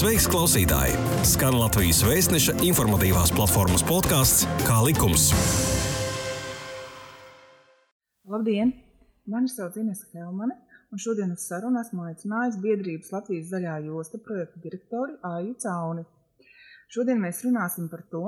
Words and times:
Sveiks, 0.00 0.24
klausītāji! 0.32 0.94
Skan 1.28 1.58
Latvijas 1.60 1.98
vēstneša 2.08 2.54
informatīvās 2.64 3.34
platformas 3.36 3.82
podkāsts 3.84 4.46
Kā 4.64 4.78
likums. 4.86 5.26
Labdien! 8.32 8.70
Mani 9.28 9.50
sauc 9.52 9.74
Ines 9.76 10.06
Helmane, 10.14 10.54
un 10.88 11.02
šodien 11.04 11.34
uz 11.34 11.42
sarunu 11.44 11.82
esmu 11.82 12.06
aicinājis 12.06 12.56
biedrības 12.62 13.12
Latvijas 13.12 13.50
zaļā 13.50 13.74
josta 13.90 14.16
projekta 14.24 14.62
direktori 14.62 15.18
Āju 15.34 15.52
Cauni. 15.66 16.06
Šodien 16.88 17.20
mēs 17.20 17.42
runāsim 17.44 17.90
par 17.92 18.06
to, 18.14 18.22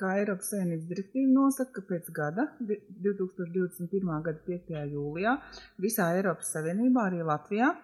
kā 0.00 0.14
Eiropas 0.22 0.48
Savienības 0.54 0.88
direktīva 0.88 1.34
nosaka, 1.34 1.82
ka 1.82 1.84
pēc 1.90 2.08
gada, 2.16 2.46
2021. 2.64 4.08
gada 4.24 4.40
5. 4.48 4.72
jūlijā, 4.94 5.36
visā 5.84 6.08
Eiropas 6.14 6.54
Savienībā, 6.56 7.10
arī 7.10 7.20
Latvijā, 7.28 7.74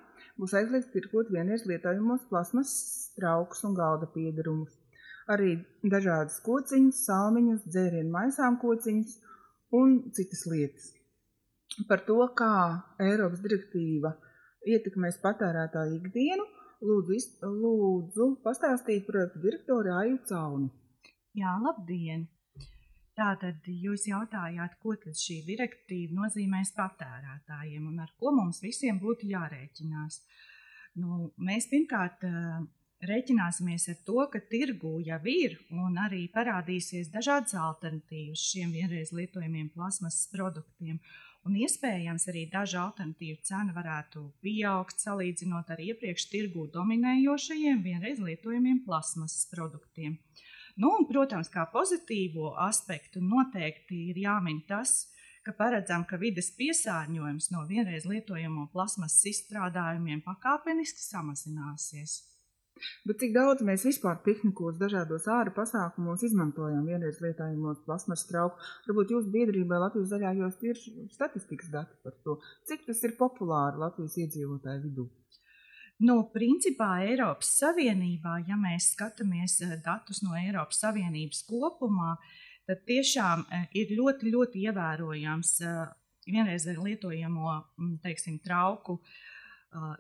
būs 0.41 0.57
aizliegts 0.57 0.89
tirgot 0.97 1.29
vienreiz 1.37 1.69
lietojamos 1.69 2.25
plasmas 2.33 2.73
traukus 3.19 3.65
un 3.69 3.77
galda 3.77 4.09
piedarumus. 4.15 4.75
Arī 5.33 5.57
dažādas 5.83 6.39
kociņas, 6.47 7.01
salmiņus, 7.09 7.65
dzērienu 7.73 8.13
maisām 8.15 8.61
kociņas 8.63 9.17
un 9.75 9.97
citas 10.15 10.45
lietas. 10.51 10.93
Par 11.89 12.05
to, 12.07 12.21
kā 12.39 12.53
Eiropas 13.03 13.43
direktīva 13.43 14.15
ietekmēs 14.67 15.19
patērētāju 15.25 15.99
ikdienu, 15.99 16.47
lūdzu, 16.87 17.19
lūdzu 17.43 18.31
pastāstīt 18.45 19.07
projektu 19.09 19.43
direktori 19.43 19.93
Aju 19.97 20.23
Cauni. 20.31 20.71
Jā, 21.37 21.59
labdien! 21.61 22.29
Tātad 23.17 23.65
jūs 23.65 24.05
jautājāt, 24.11 24.75
ko 24.83 24.93
šī 25.01 25.39
direktīva 25.47 26.19
nozīmēs 26.19 26.75
patērētājiem 26.77 27.87
un 27.89 28.03
ar 28.05 28.11
ko 28.21 28.33
mums 28.37 28.61
visiem 28.61 28.99
būtu 29.01 29.31
jārēķinās. 29.31 30.19
Nu, 31.01 31.31
mēs 31.41 31.69
pirmkārt 31.71 32.25
rēķināsimies 33.11 33.89
ar 33.93 34.01
to, 34.07 34.19
ka 34.33 34.41
tirgū 34.51 34.97
jau 35.07 35.21
ir 35.33 35.57
un 35.71 35.97
arī 36.03 36.27
parādīsies 36.35 37.13
dažādas 37.15 37.57
alternatīvas 37.61 38.43
šiem 38.51 38.75
vienreiz 38.75 39.13
lietojamiem 39.17 39.71
plasmasas 39.75 40.29
produktiem. 40.33 41.01
Un 41.47 41.55
iespējams 41.63 42.27
arī 42.33 42.43
dažu 42.51 42.81
alternatīvu 42.83 43.39
cena 43.47 43.75
varētu 43.75 44.25
pieaugt 44.43 44.99
salīdzinot 44.99 45.69
ar 45.71 45.83
iepriekš 45.85 46.27
tirgū 46.33 46.67
dominējošajiem 46.75 47.85
vienreiz 47.85 48.19
lietojamiem 48.19 48.81
plasmasas 48.87 49.47
produktiem. 49.53 50.19
Nu, 50.77 50.91
un, 50.93 51.07
protams, 51.09 51.49
kā 51.49 51.69
pozitīvo 51.73 52.51
aspektu 52.67 53.23
noteikti 53.25 54.09
ir 54.11 54.19
jāmin 54.27 54.59
tas, 54.69 55.07
ka 55.47 55.55
paredzam, 55.55 56.03
ka 56.05 56.19
vides 56.19 56.51
piesārņojums 56.59 57.53
no 57.55 57.63
vienreiz 57.71 58.05
lietojamo 58.11 58.67
plasmasas 58.75 59.23
izstrādājumiem 59.31 60.25
pakāpeniski 60.27 61.05
samazināsies. 61.07 62.19
Bet 63.09 63.21
cik 63.23 63.33
daudz 63.35 63.65
mēs 63.65 63.85
vispār 63.89 64.19
piknikos, 64.25 64.77
dažādos 64.81 65.27
ārā 65.33 65.53
pasākumos 65.57 66.25
izmantojam 66.27 66.85
vienreiz 66.89 67.21
lietojamos 67.25 67.83
plasmasas 67.87 68.29
trauku? 68.29 68.61
Varbūt 68.89 69.15
jūsu 69.15 69.33
biedrībai 69.33 69.81
Latvijas 69.81 70.13
zaļājos 70.13 70.59
ir 70.69 70.81
statistikas 71.15 71.71
dati 71.73 71.97
par 72.05 72.17
to, 72.25 72.39
cik 72.69 72.85
tas 72.89 73.03
ir 73.09 73.17
populāri 73.21 73.81
Latvijas 73.81 74.19
iedzīvotāju 74.25 74.83
vidū. 74.85 75.07
Nu, 76.05 76.19
principā 76.29 76.91
Eiropas 77.07 77.55
Savienībā, 77.57 78.43
ja 78.49 78.59
mēs 78.61 78.91
skatāmies 78.93 79.63
eh, 79.65 79.79
datus 79.85 80.21
no 80.25 80.37
Eiropas 80.37 80.83
Savienības 80.83 81.41
kopumā, 81.49 82.19
tad 82.69 82.83
tiešām 82.89 83.47
eh, 83.49 83.71
ir 83.81 83.95
ļoti, 83.97 84.29
ļoti 84.35 84.67
ievērojams 84.69 85.55
eh, 85.65 85.79
vienreiz 86.29 86.69
lietojamo 86.69 87.55
mm, 87.55 87.95
teiksim, 88.05 88.37
trauku 88.45 88.99
uh, 88.99 89.17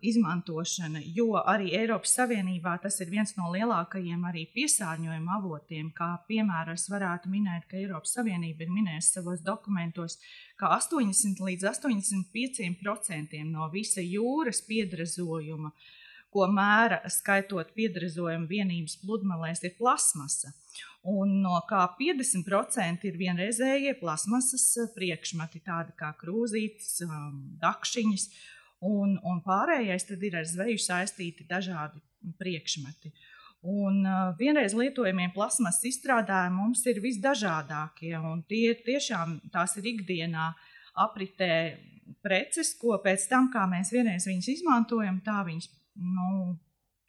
izmantošana, 0.02 1.00
jo 1.14 1.36
arī 1.41 1.72
Eiropas 1.77 2.14
Savienībā 2.16 2.77
tas 2.82 2.96
ir 3.02 3.10
viens 3.12 3.34
no 3.36 3.50
lielākajiem 3.52 4.24
arī 4.28 4.46
piesārņojuma 4.55 5.36
avotiem. 5.38 5.91
Kā 5.96 6.12
piemēram, 6.28 6.78
es 6.78 6.88
varētu 6.92 7.30
minēt, 7.33 7.66
ka 7.70 7.78
Eiropas 7.80 8.16
Savienība 8.16 8.64
ir 8.64 8.72
minējusi 8.72 9.18
savos 9.18 9.44
dokumentos, 9.44 10.18
ka 10.61 10.73
80 10.78 11.42
līdz 11.48 11.68
85% 11.73 13.45
no 13.51 13.68
visa 13.73 14.05
jūras 14.05 14.62
piedrazojuma, 14.67 15.73
ko 16.33 16.48
mēra 16.52 17.02
skaitot 17.12 17.72
piedrazojuma 17.77 18.48
vienības 18.48 18.98
pludmalēs, 19.05 19.64
ir 19.64 19.77
plasmasa. 19.78 20.52
Un 21.06 21.39
no 21.45 21.61
kā 21.68 21.84
50% 22.01 23.06
ir 23.06 23.17
vienreizējie 23.20 23.95
plasmasas 24.01 24.90
priekšmeti, 24.96 25.62
tādi 25.64 25.95
kā 25.96 26.11
krūzītes, 26.18 27.05
dakšiņas 27.62 28.27
un, 28.85 29.17
un 29.25 29.41
pārējais 29.45 30.09
ir 30.11 30.37
ar 30.37 30.45
zveju 30.48 30.79
saistīti 30.83 31.47
dažādi 31.48 32.01
priekšmeti. 32.39 33.13
Un 33.67 34.05
uh, 34.05 34.35
vienreiz 34.39 34.77
lietojamie 34.77 35.31
plasmas 35.35 35.81
izstrādājumi 35.89 36.55
mums 36.55 36.85
ir 36.87 37.01
visdažādākie, 37.03 38.14
un 38.19 38.45
tie 38.47 38.77
tiešām 38.87 39.41
tās 39.53 39.77
ir 39.81 39.89
ikdienā 39.95 40.53
apritē 41.03 41.79
preces, 42.23 42.75
ko 42.79 42.98
pēc 43.03 43.27
tam, 43.31 43.51
kā 43.51 43.64
mēs 43.70 43.91
vienreiz 43.95 44.29
viņus 44.29 44.53
izmantojam, 44.59 45.19
tā 45.25 45.41
viņas 45.48 45.70
nu, 45.97 46.55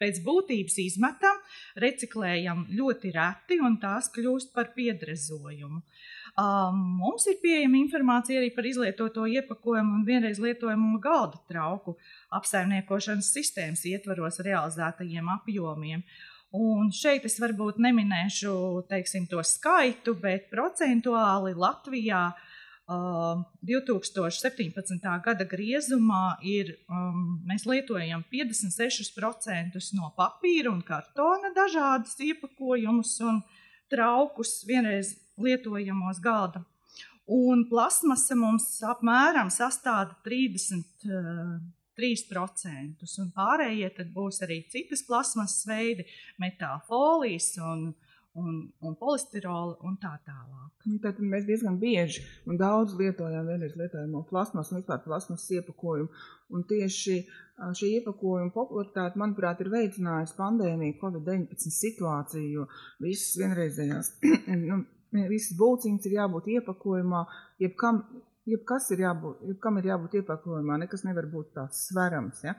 pēc 0.02 0.22
būtības 0.26 0.80
izmetam, 0.82 1.38
reciklējam 1.84 2.66
ļoti 2.74 3.14
reti, 3.14 3.60
un 3.62 3.78
tās 3.82 4.10
kļūst 4.16 4.54
par 4.56 4.72
piedrezojumu. 4.78 5.84
Uh, 5.84 6.17
Mums 6.38 7.24
ir 7.32 7.40
pieejama 7.42 7.80
informācija 7.80 8.38
arī 8.38 8.52
par 8.54 8.66
izlietoto 8.70 9.24
iepakojumu 9.26 9.96
un 9.98 10.04
vienreiz 10.06 10.38
lietojumu 10.38 11.00
galda 11.02 11.40
trauku 11.50 11.96
apsaimniekošanas 12.38 13.32
sistēmas 13.34 13.82
ietvaros 13.90 14.38
realizētajiem 14.46 15.32
apjomiem. 15.34 16.04
Un 16.54 16.94
šeit 16.94 17.26
es 17.26 17.40
varbūt 17.42 17.82
neminēšu 17.82 18.54
teiksim, 18.88 19.26
to 19.28 19.42
skaitu, 19.42 20.14
bet 20.22 20.46
procentuāli 20.54 21.58
Latvijā 21.58 22.22
uh, 22.30 23.42
2017. 23.68 25.10
gada 25.26 25.50
griezumā 25.50 26.38
ir, 26.46 26.78
um, 26.86 27.42
mēs 27.50 27.66
lietojam 27.66 28.24
56% 28.32 29.82
no 29.98 30.14
papīra 30.16 30.70
un 30.70 30.86
kartona 30.86 31.50
dažādus 31.58 32.14
iepakojumus 32.30 33.18
un 33.26 33.42
traukus 33.90 34.62
vienreiz 34.70 35.18
lietojamos 35.38 36.24
galda. 36.24 36.64
Un 37.28 37.66
plasmasa 37.68 38.38
mums 38.40 38.80
apmēram 38.88 39.50
sastāv 39.52 40.14
33%, 40.24 43.04
un 43.20 43.28
pārējie 43.36 44.08
būs 44.16 44.40
arī 44.48 44.64
citas 44.72 45.04
plasmasas 45.08 45.68
veidi, 45.68 46.08
metāla 46.40 46.80
folijas 46.88 47.60
un, 47.60 47.92
un, 48.40 48.72
un 48.80 48.96
polistirola 48.96 49.76
un 49.84 50.00
tā 50.00 50.16
tālāk. 50.24 50.72
Nu, 50.88 51.04
tad 51.04 51.20
mēs 51.20 51.44
diezgan 51.50 51.76
bieži 51.82 52.24
un 52.48 52.56
daudz 52.62 52.96
lietojam 52.96 53.44
vienreiz 53.52 53.76
lietojamo 53.76 54.24
plasmasu 54.30 54.72
un 54.72 54.80
vispār 54.80 55.00
plasmasas 55.04 55.52
iepakojumu. 55.58 56.08
Un 56.56 56.60
tieši 56.64 57.28
šī 57.76 57.88
iepakojuma 57.98 58.56
popularitāte, 58.56 59.20
manuprāt, 59.20 59.60
ir 59.60 59.68
veicinājusi 59.74 60.38
pandēmija, 60.38 60.96
Covid-19 61.02 61.60
situāciju, 61.76 62.48
jo 62.54 62.64
visas 63.04 63.36
vienreizējās 63.42 64.08
nu, 64.70 64.78
visas 65.12 65.58
būciņas 65.58 66.08
ir 66.08 66.18
jābūt 66.18 66.50
iepakojumā, 66.58 67.24
jebkam, 67.64 68.02
jebkas 68.48 68.92
ir 68.96 69.04
jābūt, 69.06 69.44
jebkam 69.54 69.80
ir 69.80 69.92
jābūt 69.92 70.20
iepakojumā, 70.22 70.80
nekas 70.84 71.06
nevar 71.08 71.30
būt 71.32 71.54
tāds 71.56 71.88
sverams. 71.90 72.44
Ja? 72.46 72.56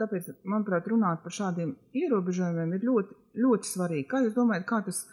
Tāpēc, 0.00 0.30
manuprāt, 0.48 0.86
runāt 0.90 1.22
par 1.22 1.34
šādiem 1.34 1.74
ierobežojumiem 1.94 2.76
ir 2.76 2.86
ļoti, 2.88 3.18
ļoti 3.44 3.68
svarīgi. 3.68 4.08
Kā 4.10 4.22
jūs 4.24 4.36
domājat, 4.36 4.66
kā 4.66 4.80
tas, 4.86 5.04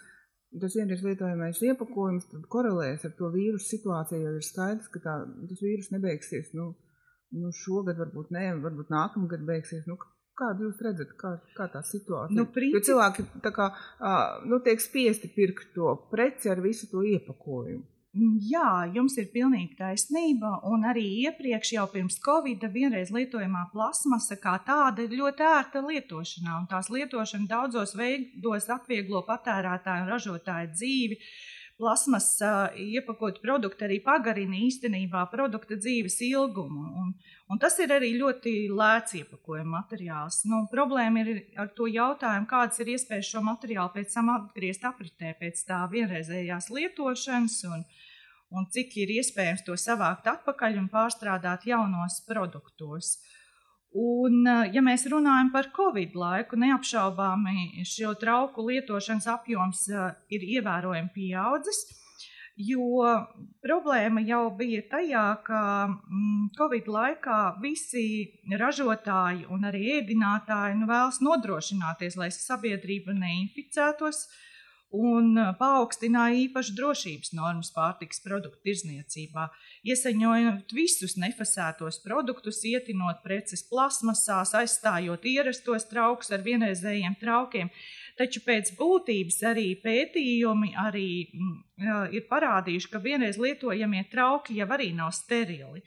tas 0.62 0.78
vienreiz 0.78 1.04
lietojamais 1.06 1.62
iepakojums 1.62 2.30
korelēs 2.50 3.06
ar 3.06 3.14
to 3.18 3.30
vīrusu 3.34 3.76
situāciju, 3.76 4.22
jo 4.24 4.38
ir 4.40 4.46
skaidrs, 4.46 4.90
ka 4.94 5.04
tā, 5.04 5.18
tas 5.52 5.66
vīrus 5.66 5.92
nebeigsies, 5.94 6.54
nu, 6.58 6.72
nu 7.38 7.52
šogad 7.54 8.00
varbūt 8.02 8.32
ne, 8.34 8.48
varbūt 8.64 8.90
nākamgad 8.94 9.46
beigsies, 9.46 9.86
nu, 9.90 10.00
Kādu 10.40 10.70
jūs 10.70 10.82
redzat, 10.86 11.14
kā, 11.20 11.36
kā 11.58 11.68
tā 11.74 11.84
situācija? 11.84 12.38
Nu, 12.38 12.48
princip... 12.54 12.80
Jo 12.80 12.86
cilvēki 12.88 13.26
kā, 13.44 13.70
nu, 14.48 14.62
tiek 14.64 14.82
spiesti 14.84 15.32
pirkt 15.36 15.74
to 15.76 15.96
preci 16.12 16.52
ar 16.52 16.62
visu 16.64 16.88
to 16.92 17.04
iepakojumu. 17.04 17.84
Mm, 18.18 18.38
jā, 18.42 18.70
jums 18.96 19.20
ir 19.22 19.28
pilnīgi 19.34 19.76
taisnība. 19.78 20.56
Un 20.72 20.88
arī 20.90 21.04
iepriekš, 21.28 21.76
jau 21.76 21.86
pirms 21.92 22.18
Covid, 22.26 22.64
vienreiz 22.74 23.12
lietojamā 23.14 23.68
plasmasa 23.74 24.40
kā 24.42 24.56
tāda 24.66 25.06
ir 25.06 25.14
ļoti 25.20 25.46
ērta 25.46 25.84
lietošanā. 25.86 26.64
Tās 26.72 26.90
lietošana 26.90 27.52
daudzos 27.52 27.94
veidos 28.00 28.72
atvieglo 28.74 29.22
patērētāju 29.30 30.08
un 30.08 30.14
ražotāju 30.16 30.74
dzīvi. 30.74 31.20
Uh, 31.20 31.59
plasmas 31.80 32.28
uh, 32.44 32.76
iepakot 32.76 33.40
produkti 33.42 33.86
arī 33.88 34.00
pagarina 34.04 34.58
īstenībā 34.68 35.24
produkta 35.32 35.78
dzīves 35.80 36.20
ilgumu. 36.28 36.84
Un, 37.02 37.14
un 37.48 37.62
tas 37.62 37.78
ir 37.80 37.94
arī 37.96 38.12
ļoti 38.20 38.54
lēts 38.76 39.16
iepakojuma 39.22 39.80
materiāls. 39.80 40.42
Nu, 40.50 40.66
problēma 40.72 41.24
ir 41.24 41.32
ar 41.60 41.72
to 41.78 41.88
jautājumu, 41.88 42.50
kādas 42.52 42.84
ir 42.84 42.94
iespējas 42.98 43.32
šo 43.32 43.44
materiālu 43.48 43.94
pēc 43.96 44.14
tam 44.18 44.34
atgriezt 44.36 44.86
apritē 44.92 45.34
pēc 45.40 45.64
tā 45.72 45.80
vienreizējās 45.94 46.70
lietošanas. 46.76 47.58
Un, 47.72 47.88
un 48.52 48.70
cik 48.76 49.00
ir 49.06 49.16
iespējams 49.20 49.64
to 49.68 49.80
savākt 49.80 50.28
atpakaļ 50.28 50.82
un 50.84 50.92
pārstrādāt 50.92 51.68
jaunos 51.70 52.20
produktos. 52.28 53.18
Un, 53.98 54.44
ja 54.46 54.82
mēs 54.86 55.08
runājam 55.10 55.48
par 55.50 55.72
Covid 55.74 56.14
laiku, 56.14 56.60
neapšaubāmi 56.62 57.82
šo 57.90 58.14
trauku 58.22 58.68
lietošanas 58.68 59.26
apjoms 59.34 59.88
ir 60.30 60.46
ievērojami 60.58 61.10
pieaudzis. 61.16 61.88
Jo 62.60 63.08
problēma 63.64 64.20
jau 64.28 64.50
bija 64.60 64.84
tajā, 64.92 65.24
ka 65.48 65.62
mm, 65.88 66.50
Covid 66.58 66.90
laikā 66.92 67.40
visi 67.64 68.04
ražotāji 68.60 69.48
un 69.48 69.64
arī 69.70 69.86
ēdinātāji 70.02 70.76
nu, 70.82 70.90
vēlas 70.90 71.22
nodrošināties, 71.24 72.20
lai 72.20 72.28
sabiedrība 72.36 73.16
neinficētos 73.16 74.26
un 74.96 75.38
paaugstināja 75.60 76.38
īpaši 76.46 76.74
drošības 76.78 77.34
normas 77.38 77.70
pārtikas 77.76 78.22
produktu 78.24 78.60
tirzniecībā, 78.66 79.46
iesaņojot 79.86 80.74
visus 80.74 81.16
nefasētos 81.22 82.02
produktus, 82.06 82.64
ietinot 82.66 83.22
preces 83.24 83.64
plasmasās, 83.70 84.56
aizstājot 84.58 85.26
ierastos 85.30 85.86
traukus 85.92 86.34
ar 86.34 86.46
vienreizējiem 86.46 87.20
traukiem. 87.22 87.70
Taču 88.20 88.42
pēc 88.44 88.74
būtības 88.76 89.38
arī 89.48 89.70
pētījumi 89.80 90.74
arī, 90.82 91.30
mm, 91.32 92.10
ir 92.18 92.26
parādījuši, 92.28 92.90
ka 92.92 93.00
vienreiz 93.00 93.38
lietojamie 93.40 94.02
trauki 94.12 94.58
jau 94.58 94.68
arī 94.76 94.90
nav 94.98 95.14
sterili, 95.16 95.80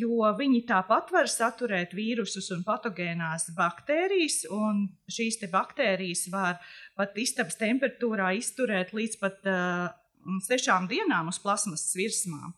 jo 0.00 0.26
viņi 0.40 0.64
tāpat 0.66 1.12
var 1.14 1.30
saturēt 1.30 1.94
vīrusus 1.94 2.50
un 2.56 2.64
patogēnās 2.66 3.52
baktērijas, 3.54 4.40
un 4.50 4.88
šīs 5.06 5.38
baktērijas 5.52 6.26
var 6.32 6.58
pat 6.98 7.14
istabas 7.14 7.60
temperatūrā 7.62 8.32
izturēt 8.40 8.90
līdz 8.90 9.20
pat 9.22 9.46
uh, 9.46 9.86
sešām 10.42 10.90
dienām 10.90 11.30
uz 11.30 11.38
plasmasas 11.38 11.94
virsmām. 11.94 12.50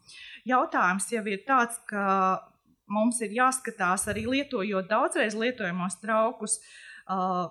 Jautājums 0.48 1.12
jau 1.12 1.26
ir 1.28 1.44
tāds, 1.44 1.76
ka 1.84 2.40
mums 2.88 3.20
ir 3.20 3.36
jāskatās 3.36 4.08
arī 4.08 4.24
lietojot 4.24 4.88
daudzreiz 4.88 5.36
lietojamos 5.36 6.00
traukus. 6.00 6.62
Uh, 7.02 7.50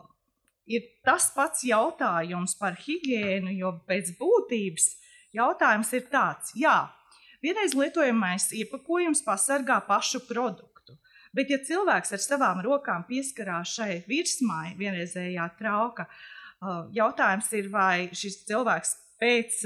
ir 0.69 0.87
tas 1.05 1.29
pats 1.35 1.63
jautājums 1.67 2.55
par 2.59 2.77
higiēnu, 2.79 3.53
jo 3.57 3.73
pēc 3.87 4.13
būtības 4.19 4.89
jautājums 5.35 5.93
ir 5.97 6.09
tāds, 6.11 6.51
jā, 6.57 6.75
vienreiz 7.43 7.75
lietojamais 7.77 8.51
iepakojums 8.57 9.23
pasargā 9.25 9.79
pašu 9.87 10.23
produktu. 10.27 10.97
Bet, 11.31 11.49
ja 11.49 11.61
cilvēks 11.63 12.11
ar 12.11 12.21
savām 12.21 12.59
rokām 12.65 13.05
pieskarās 13.07 13.77
šai 13.77 14.01
virsmai, 14.07 14.73
vienreizējā 14.79 15.47
trauka, 15.59 16.09
jautājums 16.93 17.47
ir, 17.57 17.69
vai 17.71 18.09
šis 18.11 18.41
cilvēks 18.49 18.97
pēc 19.21 19.61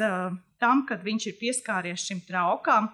tam, 0.61 0.85
kad 0.87 1.01
viņš 1.03 1.31
ir 1.31 1.39
pieskāries 1.39 2.05
šim 2.05 2.21
traukam, 2.27 2.91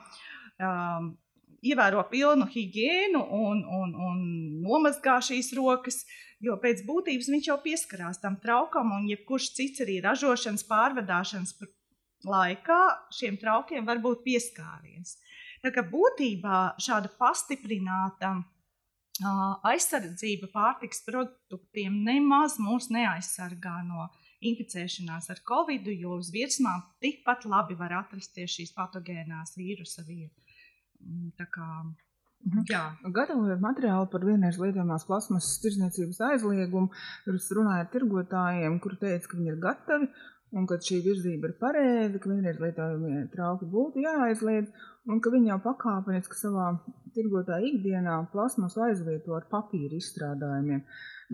ievēro 1.62 2.06
pilnu 2.10 2.48
higiēnu 2.50 3.22
un, 3.22 3.62
un, 3.66 3.94
un 4.08 4.22
nomazgā 4.64 5.20
šīs 5.26 5.52
rokas, 5.58 6.06
Jo 6.42 6.56
pēc 6.62 6.82
būtības 6.88 7.30
viņš 7.30 7.48
jau 7.52 7.58
pieskarās 7.62 8.22
tam 8.22 8.40
traukam, 8.42 8.94
un 8.96 9.06
jebkurš 9.10 9.52
cits 9.58 9.84
arī 9.84 10.00
ražošanas, 10.02 10.66
pārvadāšanas 10.70 11.54
laikā 12.26 12.80
šiem 13.14 13.38
traukiem 13.42 13.86
var 13.86 14.02
būt 14.02 14.24
pieskāries. 14.26 15.18
Tā 15.62 15.70
kā 15.74 15.84
būtībā 15.86 16.80
šāda 16.82 17.12
pastiprināta 17.20 18.40
aizsardzība 19.70 20.50
pārtiks 20.54 21.04
produktiem 21.06 22.02
nemaz 22.06 22.58
mūs 22.58 22.90
neaizsargā 22.90 23.82
no 23.86 24.08
inficēšanās 24.42 25.30
ar 25.30 25.42
covid, 25.46 25.86
jo 25.94 26.18
uz 26.18 26.32
virsmām 26.34 26.82
tikpat 27.04 27.46
labi 27.46 27.78
var 27.78 27.94
atrasties 28.00 28.56
šīs 28.58 28.74
patogēnās 28.74 29.54
vīrusa 29.58 30.06
vietas. 30.08 30.42
Mhm. 32.42 33.12
Gatavojot 33.14 33.62
materiālu 33.62 34.08
par 34.10 34.24
vienreiz 34.26 34.58
lietojamās 34.58 35.06
plasmasas 35.06 35.60
tirdzniecības 35.62 36.22
aizliegumu, 36.32 36.90
es 37.30 37.50
runāju 37.54 37.84
ar 37.86 37.90
tirgotājiem, 37.94 38.80
kuri 38.82 38.98
teica, 39.04 39.28
ka 39.30 39.38
viņi 39.38 39.52
ir 39.52 39.60
gatavi 39.62 40.08
un 40.58 40.66
ka 40.68 40.80
šī 40.88 40.98
virzība 41.06 41.52
ir 41.52 41.54
pareiza, 41.60 42.20
ka 42.20 42.32
vienreiz 42.32 42.58
lietojamie 42.60 43.28
trauki 43.36 43.70
būtu 43.76 44.02
jāaizliedz 44.04 44.72
un 45.08 45.22
ka 45.22 45.32
viņi 45.34 45.52
jau 45.52 45.60
pakāpeniski 45.68 46.40
savā 46.40 46.72
tirgotāja 47.16 47.68
ikdienā 47.70 48.18
plasmasu 48.34 48.82
aizvieto 48.88 49.38
ar 49.38 49.46
papīra 49.52 50.00
izstrādājumiem. 50.00 50.82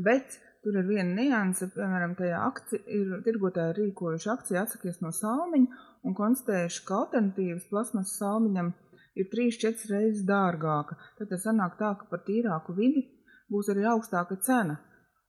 Bet 0.04 0.36
tur 0.66 0.76
ir 0.76 0.90
viena 0.90 1.16
nianse, 1.22 1.70
piemēram, 1.72 2.18
tajā 2.20 2.42
akci, 2.50 2.82
ir 3.00 3.22
tirgotāji 3.24 3.78
rīkojuši 3.80 4.34
akciju 4.34 4.60
atsakies 4.60 5.00
no 5.06 5.14
salmiņa 5.16 5.86
un 6.04 6.18
konstatējuši, 6.18 6.84
ka 6.84 7.00
alternatīvas 7.06 7.72
plasmasas 7.72 8.20
salmiņam– 8.20 8.74
ir 8.78 8.87
3-4 9.32 9.92
reizes 9.94 10.26
dārgāka. 10.28 10.98
Tad 11.18 11.32
tas 11.34 11.46
sanāk 11.48 11.80
tā, 11.82 11.94
ka 12.00 12.10
par 12.12 12.24
tīrāku 12.28 12.76
vidi 12.78 13.08
būs 13.52 13.72
arī 13.74 13.88
augstāka 13.90 14.38
cena. 14.44 14.78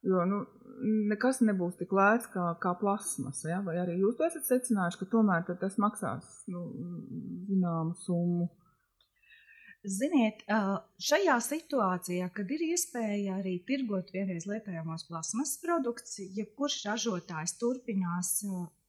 Jo 0.06 0.22
nu, 0.28 0.44
nekas 1.10 1.40
nebūs 1.42 1.78
tik 1.80 1.92
lēts 1.94 2.28
kā, 2.34 2.52
kā 2.62 2.74
plasmas. 2.80 3.42
Ja? 3.48 3.62
Vai 3.66 3.78
arī 3.82 3.98
jūs 4.02 4.20
esat 4.28 4.46
secinājuši, 4.46 5.00
ka 5.00 5.10
tomēr 5.16 5.48
tas 5.60 5.78
maksās 5.82 6.30
nu, 6.52 6.64
zināmu 7.48 7.96
summu? 8.04 8.48
Ziniet, 9.88 10.40
šajā 11.00 11.36
situācijā, 11.44 12.26
kad 12.34 12.50
ir 12.50 12.64
iespēja 12.66 13.36
arī 13.38 13.54
tirgot 13.66 14.10
vienreiz 14.12 14.44
lietojamos 14.50 15.06
plasmas 15.06 15.54
produktus, 15.62 16.16
jebkurš 16.34 16.80
ražotājs 16.88 17.54
turpinās 17.60 18.32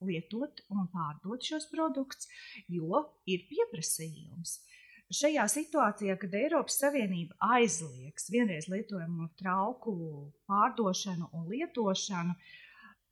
lietot 0.02 0.64
un 0.74 0.90
pārdot 0.90 1.46
šos 1.46 1.68
produktus, 1.70 2.26
jo 2.66 3.04
ir 3.30 3.46
pieprasījums. 3.52 4.58
Šajā 5.10 5.42
situācijā, 5.50 6.14
kad 6.22 6.34
Eiropas 6.38 6.76
Savienība 6.78 7.34
aizliegs 7.56 8.28
vienreiz 8.30 8.68
lietojamo 8.70 9.24
trauku 9.40 9.94
pārdošanu 10.46 11.26
un 11.34 11.48
lietošanu, 11.50 12.36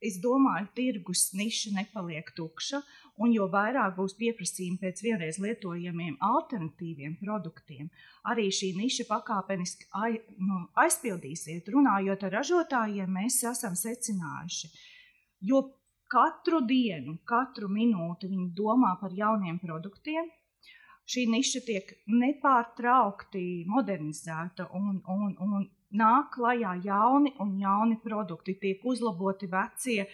es 0.07 0.21
domāju, 0.23 0.69
tirgus 0.79 1.25
niša 1.35 1.73
nepaliek 1.75 2.31
tukša, 2.37 2.79
un 3.19 3.35
jo 3.35 3.49
vairāk 3.51 3.97
būs 3.97 4.15
pieprasījumi 4.21 4.79
pēc 4.85 5.03
vienreiz 5.09 5.41
lietojamiem 5.43 6.21
alternatīviem 6.23 7.19
produktiem, 7.19 7.91
arī 8.31 8.47
šī 8.55 8.71
niša 8.79 9.09
pakāpeniski 9.11 9.91
ai, 9.99 10.21
nu, 10.39 10.63
aizpildīsiet. 10.79 11.67
Runājot 11.75 12.29
ar 12.29 12.37
ražotājiem, 12.39 13.11
mēs 13.11 13.43
esam 13.51 13.75
secinājuši, 13.75 14.71
jo 15.51 15.67
katru 16.07 16.63
dienu, 16.63 17.19
katru 17.27 17.67
minūti 17.67 18.31
viņi 18.31 18.53
domā 18.55 18.95
par 19.03 19.11
jauniem 19.11 19.59
produktiem, 19.59 20.31
šī 21.09 21.25
niša 21.33 21.65
tiek 21.67 21.93
nepārtraukti 22.13 23.45
modernizēta 23.69 24.69
un, 24.77 25.01
un, 25.09 25.33
un 25.41 25.69
nāk 25.97 26.35
klajā 26.37 26.75
jauni 26.85 27.33
un 27.41 27.55
jauni 27.61 27.97
produkti, 28.03 28.59
tiek 28.61 28.85
uzlaboti 28.85 29.49
vecie. 29.49 30.05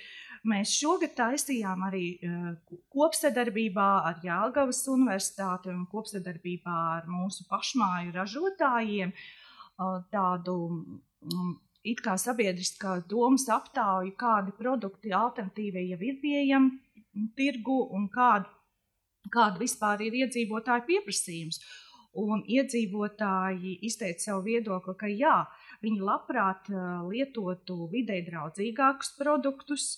Mēs 0.44 0.74
šogad 0.76 1.14
taisījām 1.16 1.86
arī 1.86 2.04
uh, 2.20 2.78
kopsadarbībā 2.92 3.88
ar 4.10 4.20
Jālgavas 4.22 4.82
Universitāti 4.92 5.72
un 5.72 5.86
kopsadarbībā 5.90 6.76
ar 6.98 7.08
mūsu 7.08 7.46
pašmāju 7.48 8.12
ražotājiem 8.14 9.14
uh, 9.14 10.02
tādu 10.12 10.56
um, 10.68 11.54
it 11.84 12.00
kā 12.04 12.14
sabiedriskā 12.20 12.98
domas 13.08 13.48
aptauju, 13.52 14.14
kādi 14.20 14.52
produkti 14.58 15.12
alternatīvie 15.16 15.88
jau 15.90 16.00
ir 16.00 16.20
pieejami 16.22 17.24
tirgu 17.38 17.80
un 17.96 18.06
kādi 18.12 18.52
kāda 19.32 19.60
vispār 19.62 20.04
ir 20.06 20.18
iedzīvotāju 20.24 20.86
pieprasījums. 20.90 21.60
Un 22.14 22.44
iedzīvotāji 22.46 23.78
izteica 23.88 24.28
savu 24.28 24.44
viedokli, 24.46 24.94
ka 24.98 25.08
jā, 25.10 25.38
viņi 25.82 26.04
labprāt 26.04 26.70
lietotu 27.08 27.88
vidē 27.90 28.20
draudzīgākus 28.28 29.16
produktus. 29.18 29.88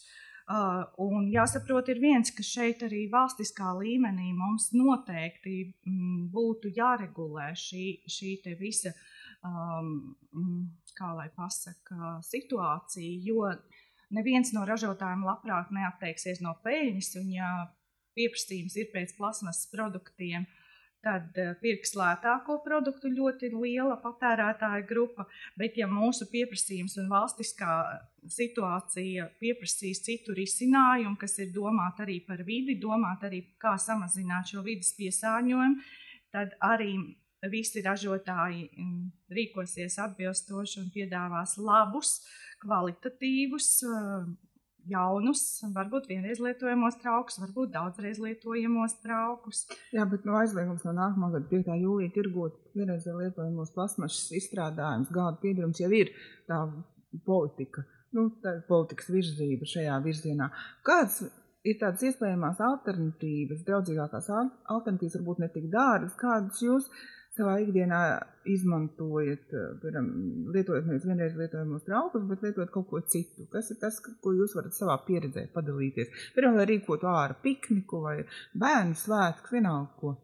Uh, 0.46 0.84
un 1.02 1.24
jāsaprot, 1.26 1.88
ir 1.90 1.98
viens, 1.98 2.30
ka 2.30 2.44
šeit 2.46 2.84
arī 2.86 3.08
valstiskā 3.10 3.72
līmenī 3.80 4.30
mums 4.30 4.68
noteikti 4.78 5.56
mm, 5.66 6.28
būtu 6.30 6.70
jāregulē 6.76 7.48
šī, 7.58 7.86
šī 8.06 8.36
visa, 8.60 8.92
um, 9.42 10.68
pasaka, 11.34 12.20
situācija, 12.22 13.18
jo 13.26 13.50
neviens 14.14 14.52
no 14.54 14.62
ražotājiem 14.68 15.26
labprāt 15.26 15.72
neatteiksies 15.74 16.40
no 16.40 16.54
peļņas, 16.62 17.10
un 17.18 17.32
ja 17.34 17.50
pieprasījums 18.16 18.76
ir 18.80 18.88
pēc 18.92 19.14
plasmasas 19.18 19.68
produktiem, 19.72 20.46
tad 21.06 21.36
eh, 21.38 21.52
pirks 21.60 21.94
lētāko 21.98 22.58
produktu 22.64 23.10
ļoti 23.12 23.52
liela 23.54 23.98
patērētāja 24.02 24.82
grupa. 24.88 25.26
Bet, 25.58 25.76
ja 25.78 25.88
mūsu 25.90 26.28
pieprasījums 26.32 26.96
un 27.02 27.10
valstiskā 27.12 27.76
situācija 28.32 29.28
pieprasīs 29.40 30.02
citu 30.06 30.34
risinājumu, 30.36 31.14
kas 31.20 31.38
ir 31.44 31.52
domāt 31.54 32.02
arī 32.02 32.18
par 32.26 32.42
vidi, 32.46 32.78
domāt 32.82 33.22
arī, 33.28 33.44
kā 33.62 33.76
samazināt 33.80 34.50
šo 34.52 34.64
vidas 34.66 34.90
piesārņojumu, 34.98 35.86
tad 36.34 36.56
arī 36.64 36.96
visi 37.52 37.82
ražotāji 37.84 38.66
mm, 38.72 39.04
rīkosies 39.36 39.98
atbilstoši 40.02 40.80
un 40.82 40.90
piedāvās 40.94 41.54
labus, 41.62 42.18
kvalitatīvus 42.64 43.70
jaunus, 44.90 45.42
varbūt 45.74 46.08
vienreiz 46.10 46.40
lietojamos 46.42 46.98
traukus, 47.02 47.40
varbūt 47.42 47.72
daudzreiz 47.74 48.20
lietojamos 48.22 48.98
traukus. 49.02 49.64
Jā, 49.94 50.06
bet 50.10 50.26
no 50.28 50.36
aizliegums 50.40 50.84
no 50.86 50.94
nākamā 50.96 51.32
gada 51.34 51.50
5. 51.50 51.72
jūlijā 51.82 52.14
tirgot 52.14 52.58
vienreiz 52.76 53.08
lietojamos 53.08 53.74
plasmašas 53.76 54.30
izstrādājumus, 54.40 55.12
gāda 55.14 55.40
piedarums 55.42 55.82
jau 55.82 55.90
ir 55.94 56.12
tā 56.50 56.62
politika. 57.26 57.86
Nu, 58.16 58.28
tā 58.42 58.58
ir 58.58 58.62
politikas 58.68 59.10
virzība 59.12 59.68
šajā 59.68 59.98
virzienā. 60.04 60.48
Kāds 60.86 61.24
ir 61.66 61.78
tādas 61.80 62.04
iespējamās 62.06 62.62
alternatīvas, 62.62 63.64
draudzīgākās 63.66 64.30
alternatīvas, 64.32 65.18
varbūt 65.18 65.42
ne 65.42 65.50
tik 65.52 65.68
dārgas, 65.72 66.14
kādas 66.20 66.62
jūs 66.62 66.88
savā 67.36 67.56
ikdienā 67.62 68.00
izmantojat, 68.52 69.46
eh, 69.52 69.66
piemēram, 69.82 70.10
lietojot 70.54 70.88
nevis 70.88 71.06
vienreiz 71.08 71.36
lietojamos 71.38 71.86
traukus, 71.86 72.26
bet 72.30 72.44
lietojot 72.46 72.72
kaut 72.74 72.88
ko 72.90 73.00
citu. 73.14 73.48
Kas 73.52 73.70
ir 73.70 73.80
tas, 73.80 74.00
ko 74.00 74.34
jūs 74.36 74.56
varat 74.58 74.76
savā 74.76 74.98
pieredzē 75.06 75.48
padalīties? 75.54 76.12
Piemēram, 76.34 76.60
lai 76.60 76.68
rīkotu 76.72 77.10
ārā 77.10 77.36
pikniku 77.42 78.02
vai 78.06 78.16
bērnu 78.54 78.96
svētku, 79.02 79.58
vienalga 79.58 80.00
ko. 80.00 80.16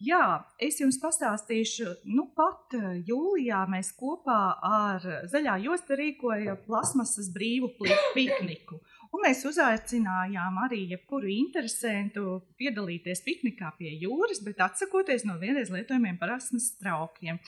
Jā, 0.00 0.46
es 0.56 0.78
jums 0.80 0.96
pastāstīšu, 0.96 1.90
nu 2.16 2.22
pat 2.32 2.72
eh, 2.78 3.02
jūlijā 3.04 3.58
mēs 3.68 3.90
kopā 3.98 4.38
ar 4.64 5.04
Zaļā 5.28 5.58
josta 5.60 5.98
rīkojam 6.00 6.56
plasmasas 6.64 7.28
brīvu 7.34 7.68
pikniku. 8.14 8.80
Un 9.12 9.26
mēs 9.26 9.44
uzaicinājām 9.44 10.56
arī 10.64 10.86
jebkuru 10.94 11.28
interesantu 11.34 12.38
piedalīties 12.56 13.20
piknikā 13.26 13.74
pie 13.76 13.92
jūras, 14.00 14.40
bet 14.46 14.64
atsakoties 14.64 15.26
no 15.28 15.36
vienreiz 15.36 15.68
lietojamiem 15.68 16.16
parasmas 16.16 16.72
traukiem. 16.80 17.42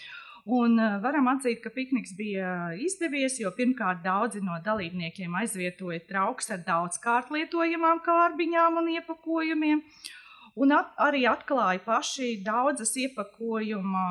Un 0.44 0.74
uh, 0.76 0.98
varam 1.00 1.30
atzīt, 1.32 1.62
ka 1.64 1.70
pikniks 1.72 2.12
bija 2.18 2.72
izdevies, 2.76 3.38
jo 3.40 3.52
pirmkārt 3.56 4.02
daudzi 4.04 4.42
no 4.44 4.58
dalībniekiem 4.60 5.40
aizvietoja 5.40 6.02
trauks 6.04 6.52
ar 6.52 6.66
daudzkārt 6.66 7.30
lietojamām 7.32 8.02
kārbiņām 8.04 8.82
un 8.82 8.98
iepakojumiem. 8.98 9.86
Uh, 9.86 10.18
Un 10.60 10.72
at, 10.76 10.90
arī 11.00 11.22
atklāja 11.24 11.80
paši 11.80 12.34
daudzas 12.44 12.90
iepakojuma 13.00 14.02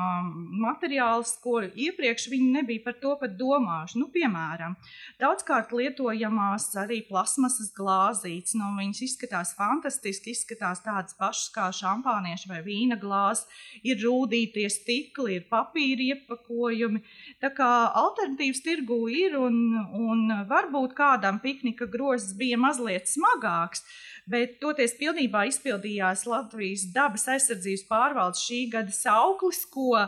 materiālus, 0.64 1.36
ko 1.42 1.60
iepriekš 1.62 2.26
viņi 2.32 2.48
nebija 2.56 2.82
par 2.82 2.96
to 2.98 3.12
pat 3.20 3.36
domājuši. 3.38 4.00
Nu, 4.00 4.08
piemēram, 4.10 4.74
daudzkārt 5.22 5.70
lietojamās 5.78 6.66
arī 6.82 6.98
plasmasas 7.06 7.70
glāzītes. 7.76 8.56
Nu, 8.58 8.72
viņas 8.74 9.04
izskatās 9.06 9.54
fantastiski, 9.54 10.34
izskatās 10.34 10.82
tādas 10.82 11.14
pašas 11.20 11.52
kā 11.54 11.68
šampānieša 11.78 12.50
vai 12.50 12.58
vīna 12.66 12.98
glāzes. 12.98 13.46
Ir 13.86 14.02
rūtītie 14.02 14.66
stikli, 14.66 15.38
ir 15.38 15.46
papīra 15.52 16.08
iepakojumi. 16.16 17.04
Tā 17.38 17.52
kā 17.54 17.70
alternatīvas 18.02 18.64
tirgu 18.66 19.04
ir 19.14 19.38
un, 19.38 19.62
un 19.94 20.26
varbūt 20.50 20.98
kādam 20.98 21.38
piknika 21.44 21.86
grozs 21.86 22.34
bija 22.34 22.58
mazliet 22.58 23.06
smagāks 23.06 23.86
bet 24.32 24.58
toties 24.62 24.94
pilnībā 24.98 25.46
izpildījās 25.50 26.26
Latvijas 26.30 26.86
dabas 26.94 27.28
aizsardzības 27.34 27.88
pārvaldes 27.90 28.44
šī 28.46 28.62
gada 28.72 28.94
sauklis, 28.94 29.64
ko, 29.72 30.06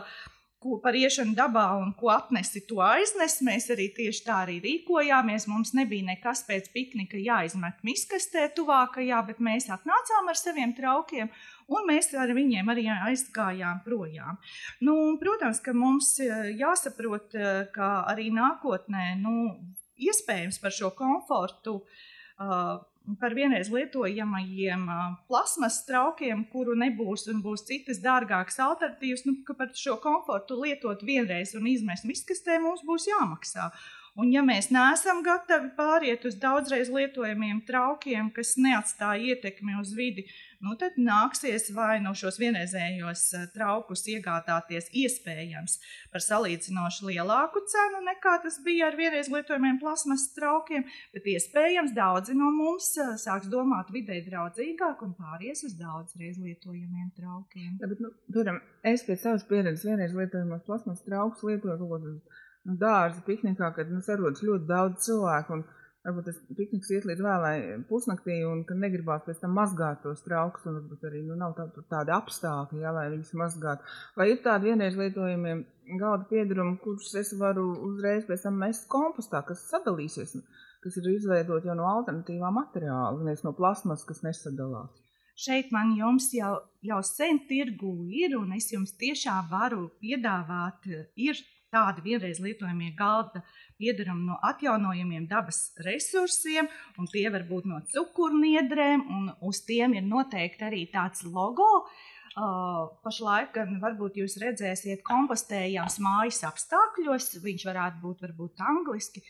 ko 0.63 0.79
par 0.83 0.97
iešanu 0.97 1.35
dabā 1.37 1.65
un 1.81 1.93
ko 1.99 2.09
atnesi, 2.13 2.63
to 2.69 2.81
aiznes. 2.83 3.37
Mēs 3.45 3.69
arī 3.75 3.89
tieši 3.97 4.23
tā 4.25 4.39
arī 4.45 4.57
rīkojāmies. 4.63 5.47
Mums 5.51 5.75
nebija 5.77 6.07
nekas 6.09 6.45
pēc 6.47 6.71
piknika 6.73 7.21
jāizmet 7.21 7.85
miskastē 7.85 8.47
tuvākajā, 8.57 9.21
bet 9.29 9.43
mēs 9.43 9.69
atnācām 9.73 10.33
ar 10.33 10.41
saviem 10.41 10.73
traukiem. 10.77 11.31
Un 11.69 11.87
mēs 11.89 12.11
ar 12.13 12.33
viņiem 12.37 12.67
arī 12.69 12.89
aizgājām 12.93 13.81
projām. 13.85 14.37
Nu, 14.85 15.15
protams, 15.21 15.63
ka 15.65 15.73
mums 15.73 16.11
eh, 16.21 16.51
jāsaprot, 16.59 17.33
eh, 17.33 17.63
ka 17.73 17.95
arī 18.11 18.29
nākotnē 18.33 19.15
nu, 19.21 19.37
iespējams 19.95 20.59
par 20.61 20.73
šo 20.75 20.91
komfortu 20.97 21.77
uh, 21.79 22.83
par 23.19 23.35
vienreiz 23.37 23.69
lietojamajiem 23.73 24.87
plasmas 25.29 25.81
traukiem, 25.87 26.45
kuru 26.51 26.75
nebūs 26.79 27.27
un 27.31 27.43
būs 27.45 27.65
citas 27.67 28.01
dārgākas 28.03 28.57
alternatīvas, 28.63 29.25
nu, 29.27 29.37
ka 29.47 29.57
par 29.57 29.73
šo 29.77 29.97
komfortu 30.03 30.57
lietot 30.61 31.03
vienreiz 31.05 31.53
un 31.57 31.69
izmest 31.69 32.07
miskastē 32.09 32.57
mums 32.63 32.85
būs 32.87 33.07
jāmaksā. 33.11 33.69
Un, 34.15 34.29
ja 34.31 34.39
mēs 34.47 34.69
neesam 34.71 35.19
gatavi 35.25 35.73
pāriet 35.75 36.23
uz 36.27 36.37
daudzreiz 36.39 36.87
lietojamiem 36.93 37.59
traukiem, 37.67 38.29
kas 38.35 38.55
neatstāja 38.55 39.35
ietekmi 39.35 39.75
uz 39.81 39.91
vidi, 39.97 40.23
nu, 40.63 40.75
tad 40.79 40.97
nāksies 41.01 41.69
vai 41.75 41.97
no 42.03 42.13
šos 42.17 42.39
vienreizējos 42.41 43.23
eh, 43.37 43.45
traukus 43.55 44.05
iegādāties 44.11 44.89
iespējams 45.03 45.77
par 46.13 46.23
salīdzinoši 46.23 47.09
lielāku 47.09 47.63
cenu 47.71 48.03
nekā 48.05 48.37
tas 48.45 48.59
bija 48.65 48.89
ar 48.89 48.99
vienreiz 48.99 49.29
lietojamiem 49.33 49.79
plasmas 49.81 50.27
traukiem, 50.35 50.85
bet 51.15 51.29
iespējams 51.35 51.95
daudzi 51.97 52.37
no 52.37 52.51
mums 52.55 52.91
eh, 53.01 53.13
sāks 53.21 53.51
domāt 53.51 53.91
vidē 53.95 54.21
draudzīgāk 54.29 55.03
un 55.05 55.15
pāries 55.19 55.65
uz 55.67 55.75
daudzreiz 55.79 56.39
lietojamiem 56.41 57.11
traukiem. 57.17 57.77
Ja, 57.81 57.91
bet, 57.91 58.03
nu, 58.03 58.13
piemēram, 58.31 58.61
es 58.93 59.05
pēc 59.07 59.27
savas 59.27 59.47
pieredzes 59.49 59.87
vienreiz 59.87 60.15
lietojamos 60.15 60.65
plasmas 60.67 61.03
traukus 61.05 61.43
lietoju 61.47 61.89
nu, 62.65 62.75
dārza 62.81 63.21
piknikā, 63.25 63.71
kad 63.75 63.91
nu, 63.93 64.01
sarodas 64.05 64.43
ļoti 64.45 64.69
daudz 64.69 65.05
cilvēku. 65.05 65.59
Un, 65.59 65.65
varbūt 66.05 66.27
tas 66.29 66.37
pikniks 66.57 66.91
iet 66.93 67.05
līdz 67.09 67.23
vēlai 67.25 67.55
pusnaktī, 67.89 68.37
un 68.47 68.63
ka 68.67 68.77
negribās 68.77 69.23
pēc 69.25 69.41
tam 69.41 69.55
mazgāt 69.57 70.03
tos 70.03 70.21
traukus, 70.25 70.65
un 70.69 70.79
varbūt 70.79 71.07
arī 71.09 71.23
nu, 71.25 71.37
nav 71.39 71.55
tā, 71.57 71.67
tādi 71.91 72.13
apstākļi, 72.15 72.83
jā, 72.83 72.91
lai 72.95 73.07
viņus 73.13 73.33
mazgātu. 73.41 73.95
Vai 74.19 74.29
ir 74.31 74.43
tādi 74.45 74.69
vienreiz 74.71 74.97
lietojamie 74.99 75.55
galda 75.99 76.27
piedarumi, 76.29 76.77
kurus 76.83 77.13
es 77.19 77.33
varu 77.39 77.65
uzreiz 77.89 78.27
pēc 78.29 78.45
tam 78.45 78.61
mest 78.61 78.87
kompostā, 78.91 79.41
kas 79.47 79.65
sadalīsies, 79.71 80.37
kas 80.85 80.99
ir 81.01 81.09
izveidot 81.15 81.65
jau 81.65 81.77
no 81.77 81.89
alternatīvā 81.89 82.53
materiāla, 82.53 83.25
nevis 83.25 83.45
no 83.45 83.55
plasmas, 83.57 84.05
kas 84.07 84.21
nesadalās? 84.25 84.93
Šeit 85.35 85.73
man 85.75 85.91
jums 85.97 86.29
jau, 86.31 86.53
jau 86.85 87.01
sen 87.03 87.41
tirgu 87.49 87.91
ir, 88.07 88.37
un 88.39 88.53
es 88.55 88.69
jums 88.71 88.93
tiešām 89.01 89.49
varu 89.51 89.89
piedāvāt, 89.99 90.87
ir 91.19 91.41
tādi 91.75 92.05
vienreiz 92.05 92.39
lietojamie 92.39 92.93
galda 92.95 93.41
piedarami 93.79 94.27
no 94.29 94.39
atjaunojamiem 94.49 95.27
dabas 95.29 95.71
resursiem, 95.85 96.69
un 96.99 97.09
tie 97.11 97.27
var 97.33 97.45
būt 97.49 97.69
no 97.69 97.79
cukurniedrēm, 97.93 99.05
un 99.17 99.31
uz 99.49 99.63
tiem 99.67 99.95
ir 99.99 100.05
noteikti 100.07 100.67
arī 100.69 100.83
tāds 100.93 101.25
logo. 101.27 101.69
Uh, 102.35 102.91
pašlaik 103.05 103.53
gan 103.55 103.77
varbūt 103.79 104.17
jūs 104.19 104.35
redzēsiet 104.41 105.05
kompostējams 105.07 106.01
mājas 106.03 106.41
apstākļos, 106.43 107.29
viņš 107.45 107.63
varētu 107.69 108.01
būt 108.03 108.25
varbūt 108.25 108.63
angliski, 108.73 109.23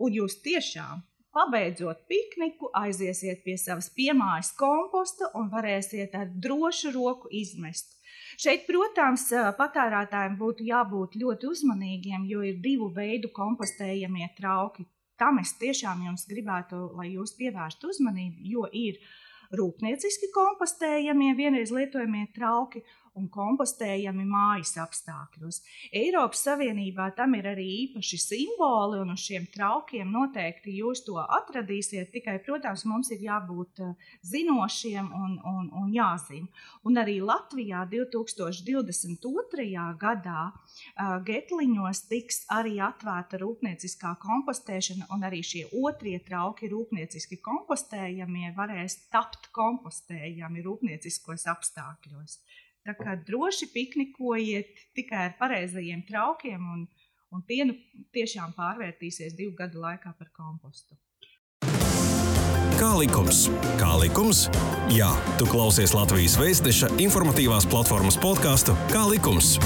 un 0.00 0.16
jūs 0.16 0.38
tiešām 0.46 1.04
Pabeidzot 1.38 2.06
pikniku, 2.08 2.70
aiziesiet 2.74 3.44
pie 3.44 3.54
savas 3.60 3.90
piemājas 3.94 4.48
komposta 4.56 5.28
un 5.38 5.50
varēsiet 5.52 6.16
ar 6.16 6.30
drošu 6.46 6.94
roku 6.94 7.28
izmest 7.30 7.97
Šeit, 8.38 8.68
protams, 8.68 9.24
patērētājiem 9.58 10.36
būtu 10.38 10.62
jābūt 10.68 11.16
ļoti 11.18 11.48
uzmanīgiem, 11.48 12.26
jo 12.30 12.44
ir 12.46 12.60
divu 12.62 12.86
veidu 12.94 13.32
kompostējamie 13.34 14.28
trauki. 14.36 14.84
Tam 15.18 15.40
es 15.42 15.56
tiešām 15.58 16.04
jums 16.06 16.22
gribētu, 16.30 16.84
lai 16.94 17.08
jūs 17.16 17.34
pievērstu 17.34 17.90
uzmanību, 17.90 18.44
jo 18.46 18.68
ir 18.70 19.00
rūpnieciski 19.58 20.30
kompostējamie, 20.36 21.32
vienreiz 21.34 21.72
lietojamie 21.74 22.28
trauki 22.36 22.84
un 23.18 23.28
kompostējami 23.32 24.24
mājas 24.28 24.76
apstākļos. 24.82 25.60
Eiropas 26.00 26.44
Savienībā 26.46 27.10
tam 27.18 27.34
ir 27.38 27.50
arī 27.52 27.66
īpaši 27.84 28.20
simboli, 28.22 29.00
un 29.02 29.12
uz 29.14 29.24
šiem 29.26 29.48
traukiem 29.54 30.10
noteikti 30.14 30.78
jūs 30.78 31.04
to 31.06 31.18
atradīsiet. 31.20 32.12
Tikai, 32.14 32.38
protams, 32.46 32.86
mums 32.88 33.10
ir 33.14 33.24
jābūt 33.26 33.82
eh, 33.84 33.94
zinošiem 34.30 35.10
un, 35.12 35.38
un, 35.52 35.70
un 35.82 35.92
jāzina. 35.94 36.48
Un 36.86 37.00
arī 37.00 37.18
Latvijā 37.24 37.84
2022. 37.90 39.66
gadā 40.00 40.42
uh, 40.48 41.18
Getliņos 41.26 42.04
tiks 42.10 42.44
arī 42.54 42.78
atvērta 42.84 43.40
rūpnieciskā 43.42 44.14
kompostēšana, 44.22 45.08
un 45.14 45.26
arī 45.28 45.42
šie 45.44 45.64
otrie 45.82 46.16
trauki 46.24 46.70
rūpnieciski 46.72 47.40
kompostējamie 47.44 48.52
varēs 48.56 49.00
tapt 49.12 49.50
kompostējami 49.56 50.64
rūpnieciskos 50.64 51.48
apstākļos. 51.52 52.38
Tā 52.88 52.94
kā 52.96 53.18
droši 53.20 53.66
piknikojiet 53.68 54.70
tikai 54.96 55.26
ar 55.26 55.34
pareizajiem 55.36 56.06
traukiem, 56.08 56.62
un, 56.72 56.86
un 57.36 57.42
tie 57.44 57.66
nu 57.68 57.76
tiešām 58.16 58.54
pārvērtīsies 58.56 59.36
divu 59.36 59.52
gadu 59.58 59.82
laikā 59.82 60.14
par 60.16 60.30
kompostu. 60.32 60.96
Kā 62.78 62.94
likums? 62.96 63.48
Kā 63.76 63.90
likums? 64.00 64.46
Jā, 64.94 65.10
tu 65.36 65.50
klausies 65.50 65.92
Latvijas 65.98 66.38
Vēstneša 66.40 66.94
informatīvās 67.02 67.68
platformas 67.68 68.16
podkāstu 68.22 68.78
Kā 68.94 69.04
likums? 69.10 69.58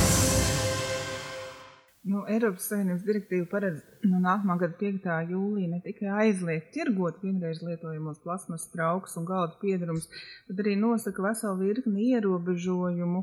Nu, 2.02 2.24
Eiropas 2.26 2.64
Savienības 2.66 3.04
direktīva 3.06 3.46
paredz 3.50 3.82
no 4.10 4.18
nākamā 4.24 4.56
gada 4.58 4.74
5. 4.78 5.04
jūlijā 5.30 5.68
ne 5.70 5.78
tikai 5.84 6.08
aizliegt 6.24 6.72
tirgot 6.74 7.20
vienreiz 7.22 7.60
lietojamos 7.62 8.18
plasmas 8.24 8.64
traukus 8.72 9.14
un 9.20 9.28
galda 9.28 9.54
piedarumus, 9.60 10.08
bet 10.48 10.64
arī 10.64 10.74
nosaka 10.80 11.22
veselu 11.22 11.60
virkni 11.60 12.08
ierobežojumu 12.16 13.22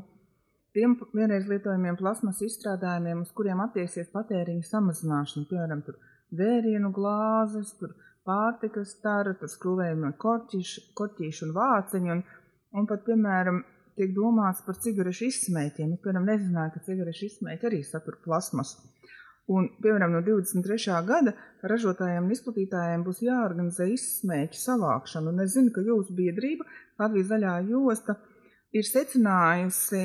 tiem 0.72 0.94
vienreiz 1.12 1.48
lietojamiem 1.50 1.98
plasmas 2.00 2.40
izstrādājumiem, 2.46 3.20
uz 3.26 3.34
kuriem 3.36 3.60
attieksies 3.66 4.08
patēriņa 4.14 4.70
samazināšana, 4.70 5.48
piemēram, 5.50 5.82
vērienu 6.40 6.92
glāzes, 6.96 7.74
pārtikas 8.24 8.94
tara, 9.04 9.34
skrūvējumi 9.56 10.14
korķīši 10.24 11.46
un 11.48 11.54
vāciņi. 11.56 12.16
Un, 12.16 12.24
un 12.80 12.88
pat, 12.88 13.04
piemēram, 13.04 13.60
tiek 14.00 14.14
domāts 14.16 14.64
par 14.66 14.80
cigarešu 14.80 15.28
izsmēķiem. 15.28 15.92
Es, 15.94 16.00
piemēram, 16.04 16.26
nezināju, 16.32 16.74
ka 16.74 16.84
cigarešu 16.88 17.28
izsmēķi 17.28 17.68
arī 17.70 17.82
satur 17.86 18.16
plasmasu. 18.24 18.88
Un, 19.50 19.66
piemēram, 19.82 20.12
no 20.14 20.20
23. 20.22 20.96
gada 21.08 21.34
ražotājiem 21.66 22.26
un 22.28 22.34
izplatītājiem 22.34 23.04
būs 23.06 23.22
jāorganizē 23.26 23.88
izsmēķu 23.90 24.58
savākšana. 24.60 25.32
Un 25.32 25.44
es 25.44 25.56
zinu, 25.56 25.72
ka 25.74 25.82
jūsu 25.82 26.14
biedrība, 26.14 26.66
Latvijas 27.00 27.32
zaļā 27.32 27.54
josta, 27.66 28.14
ir 28.76 28.86
secinājusi 28.86 30.02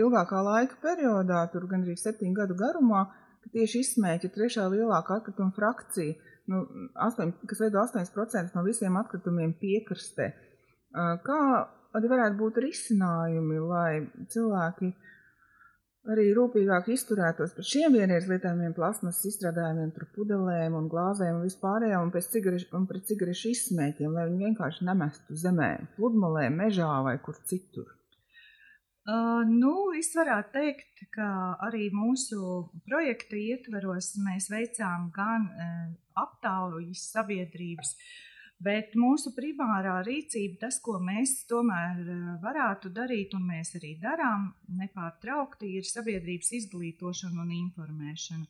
ilgākā 0.00 0.40
laika 0.46 0.78
periodā, 0.84 1.44
tur 1.52 1.68
gandrīz 1.68 2.06
septiņu 2.06 2.38
gadu 2.40 2.56
garumā, 2.58 3.04
ka 3.44 3.52
tieši 3.58 3.84
izsmēķi 3.84 4.28
ir 4.28 4.34
trešā 4.38 4.64
lielākā 4.72 5.20
atkrituma 5.20 5.52
frakcija, 5.56 6.16
nu, 6.48 6.64
8, 7.08 7.34
kas 7.50 7.60
veido 7.60 7.82
8% 7.84 8.56
no 8.56 8.64
visiem 8.64 8.96
atkritumiem 9.00 9.52
piekrastē. 9.60 10.30
Kā 11.28 11.42
arī 11.96 12.10
varētu 12.10 12.38
būt 12.38 12.58
risinājumi, 12.64 13.60
lai 13.64 13.92
cilvēki 14.32 14.90
arī 16.08 16.28
rūpīgāk 16.36 16.88
izturētos 16.94 17.52
pret 17.56 17.68
šiem 17.68 17.96
vienreiz 17.98 18.28
lietojamiem 18.30 18.74
plasmas 18.76 19.20
izstrādājumiem, 19.28 19.92
pudelēm 20.16 20.76
un 20.78 20.88
glāzēm 20.92 21.40
un 21.40 21.44
vispārējām, 21.44 22.08
un, 22.08 22.24
cigarešu, 22.32 22.70
un 22.78 22.88
pret 22.88 23.08
cigarešu 23.10 23.52
izsmēķiem, 23.52 24.14
lai 24.16 24.28
viņi 24.30 24.48
vienkārši 24.48 24.88
nemestu 24.88 25.36
zemē, 25.36 25.70
pludmalē, 25.96 26.48
mežā 26.54 26.90
vai 27.04 27.18
kur 27.24 27.40
citur. 27.48 27.94
Uh, 29.08 29.40
nu, 29.48 29.72
es 29.96 30.10
varētu 30.12 30.52
teikt, 30.52 31.04
ka 31.14 31.28
arī 31.64 31.86
mūsu 31.96 32.66
projekta 32.84 33.38
ietveros 33.40 34.10
mēs 34.20 34.50
veicām 34.52 35.08
gan 35.14 35.46
uh, 35.48 35.86
aptaujas 36.20 37.06
sabiedrības 37.14 37.94
uh, 37.94 38.27
Bet 38.58 38.96
mūsu 38.98 39.30
primārā 39.36 40.00
rīcība, 40.02 40.56
tas, 40.64 40.80
ko 40.82 40.96
mēs 40.98 41.44
tomēr 41.46 41.98
eh, 42.02 42.22
varētu 42.42 42.90
darīt, 42.90 43.36
un 43.38 43.44
mēs 43.46 43.76
arī 43.78 43.92
darām 44.02 44.48
nepārtraukti, 44.80 45.76
ir 45.78 45.86
sabiedrības 45.86 46.50
izglītošana 46.58 47.44
un 47.44 47.52
informēšana. 47.54 48.48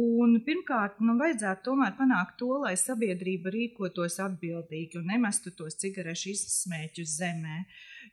Un 0.00 0.36
pirmkārt, 0.46 1.00
nu, 1.02 1.16
vajadzētu 1.18 1.66
tomēr 1.66 1.96
panākt 1.98 2.36
to, 2.40 2.48
lai 2.62 2.76
sabiedrība 2.78 3.50
rīkotos 3.52 4.20
atbildīgi 4.22 5.00
un 5.00 5.10
nemestu 5.10 5.50
tos 5.58 5.76
cigarešu 5.82 6.30
izsmēķus 6.32 7.16
zemē. 7.20 7.58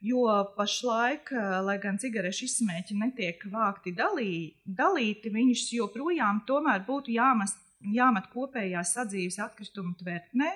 Jo 0.04 0.26
pašlaik, 0.58 1.32
eh, 1.32 1.56
lai 1.70 1.78
gan 1.88 2.02
cigarešu 2.04 2.50
izsmēķi 2.50 3.00
netiek 3.00 3.48
vākti 3.54 3.96
dalī, 3.96 4.34
dalīti, 4.68 5.32
viņus 5.32 5.70
joprojām 5.78 6.44
būtu 6.44 7.16
jāmest 7.16 7.64
jāmet 7.82 8.30
kopējā 8.34 8.82
sadzīves 8.86 9.40
atkritumu 9.44 9.96
tvertnē 10.00 10.50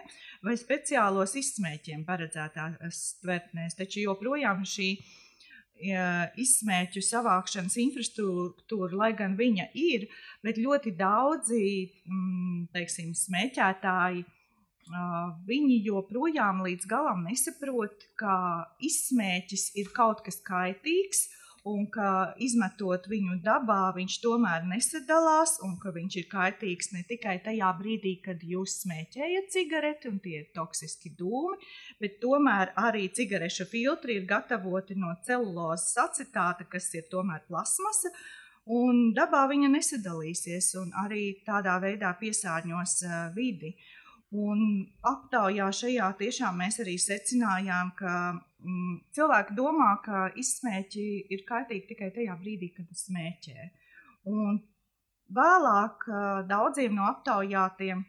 vai 0.46 0.56
speciālos 0.60 1.36
izsmēķiem 1.40 2.06
paredzētās 2.08 3.02
tvertnēs. 3.22 3.78
Taču 3.78 4.06
joprojām 4.08 4.66
šī 4.68 4.96
izsmēķu 5.82 7.02
savākšanas 7.02 7.78
infrastruktūra, 7.82 8.94
lai 8.98 9.12
gan 9.18 9.36
viņa 9.38 9.72
ir, 9.74 10.08
bet 10.44 10.62
ļoti 10.62 10.94
daudzi 10.98 11.64
mm, 12.06 12.70
teiksim, 12.74 13.16
smēķētāji. 13.18 14.26
Viņi 15.48 15.78
joprojām 15.86 16.62
līdz 16.66 16.88
galam 16.90 17.24
nesaprot, 17.24 18.10
ka 18.20 18.68
izsmēķis 18.84 19.72
ir 19.80 19.92
kaut 19.96 20.22
kas 20.26 20.42
kaitīgs, 20.44 21.30
un 21.70 21.86
ka 21.94 22.34
izmetot 22.42 23.06
viņu 23.10 23.38
dabā, 23.46 23.92
viņš 23.94 24.18
tomēr 24.24 24.66
nesadalās, 24.70 25.60
un 25.66 25.76
ka 25.82 25.94
viņš 25.94 26.18
ir 26.22 26.28
kaitīgs 26.32 26.92
ne 26.96 27.04
tikai 27.10 27.38
tajā 27.46 27.70
brīdī, 27.78 28.16
kad 28.26 28.42
jūs 28.42 28.80
smēķējat 28.82 29.52
cigareti 29.54 30.10
un 30.10 30.18
tie 30.24 30.40
ir 30.42 30.50
toksiski 30.56 31.14
dūmi, 31.20 31.60
bet 32.02 32.18
tomēr 32.24 32.74
arī 32.82 33.08
cigarešu 33.14 33.70
filtri 33.70 34.18
ir 34.18 34.28
gatavoti 34.30 34.98
no 34.98 35.14
celulozes 35.28 35.94
acetāta, 36.02 36.66
kas 36.66 36.90
ir 36.98 37.10
tomēr 37.12 37.46
plasmasa. 37.48 38.14
Un 38.72 39.10
dabā 39.18 39.48
viņa 39.50 39.72
nesadalīsies, 39.74 40.76
un 40.82 40.92
arī 41.04 41.42
tādā 41.46 41.80
veidā 41.82 42.14
piesārņos 42.20 43.02
vidi. 43.36 43.76
Un 44.32 44.86
aptaujā 45.04 45.66
šajā 45.76 46.08
tiešām 46.22 46.62
mēs 46.62 46.78
arī 46.80 46.94
secinājām, 47.02 47.90
ka 47.98 48.14
cilvēki 49.16 49.56
domā, 49.58 49.92
ka 50.06 50.28
izsmēķi 50.38 51.06
ir 51.34 51.46
kaitīgi 51.48 51.88
tikai 51.94 52.12
tajā 52.16 52.36
brīdī, 52.42 52.72
kad 52.76 52.90
smēķē. 52.98 53.70
Un 54.32 54.60
vēlāk 55.34 56.06
daudziem 56.50 56.98
no 56.98 57.08
aptaujātiem 57.10 58.04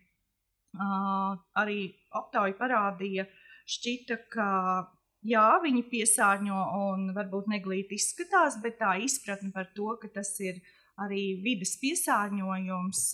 arī 1.63 1.79
aptauja 2.17 2.57
parādīja, 2.59 3.27
šķita, 3.73 4.19
ka 4.33 4.49
jā, 5.29 5.47
viņi 5.63 5.83
piesārņo 5.91 6.63
un 6.79 7.11
varbūt 7.17 7.51
neglīti 7.53 7.99
izskatās, 8.01 8.59
bet 8.63 8.81
tā 8.81 8.97
izpratne 9.05 9.53
par 9.55 9.71
to, 9.77 9.93
ka 10.01 10.11
tas 10.13 10.35
ir 10.41 10.61
arī 11.01 11.41
vidas 11.45 11.77
piesārņojums, 11.81 13.05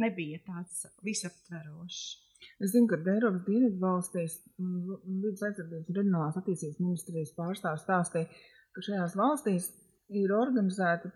nebija 0.00 0.40
tāds 0.46 0.84
visaptverošs. 1.06 2.29
Es 2.60 2.74
zinu, 2.74 2.90
ka 2.90 2.98
Eiropas 3.00 3.44
dienvidu 3.46 3.80
valstīs 3.80 4.38
vidas 4.58 5.44
aizsardzības 5.46 5.88
un 5.88 5.96
reģionālās 5.96 6.40
attīstības 6.40 6.82
ministrijas 6.82 7.36
pārstāvs 7.38 7.86
stāstīja, 7.86 8.28
ka 8.76 8.84
šajās 8.84 9.16
valstīs 9.16 9.70
ir 10.20 10.32
organizēta 10.34 11.10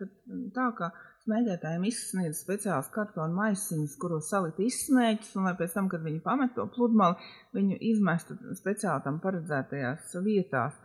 tā, 0.54 0.66
ka 0.78 0.90
smēķētājiem 1.24 1.86
izsniedz 1.88 2.40
speciāls 2.44 2.90
kartona 2.94 3.34
maisiņus, 3.36 3.96
kuros 4.00 4.28
salikt 4.30 4.60
izsmēķus, 4.64 5.34
un 5.38 5.48
lai 5.48 5.54
pēc 5.58 5.76
tam, 5.76 5.88
kad 5.92 6.04
viņi 6.04 6.22
pamet 6.24 6.54
to 6.56 6.66
pludmali, 6.74 7.32
viņu 7.56 7.80
izmestu 7.92 8.36
speciāli 8.56 9.04
tam 9.06 9.20
paredzētajās 9.24 10.14
vietās. 10.24 10.78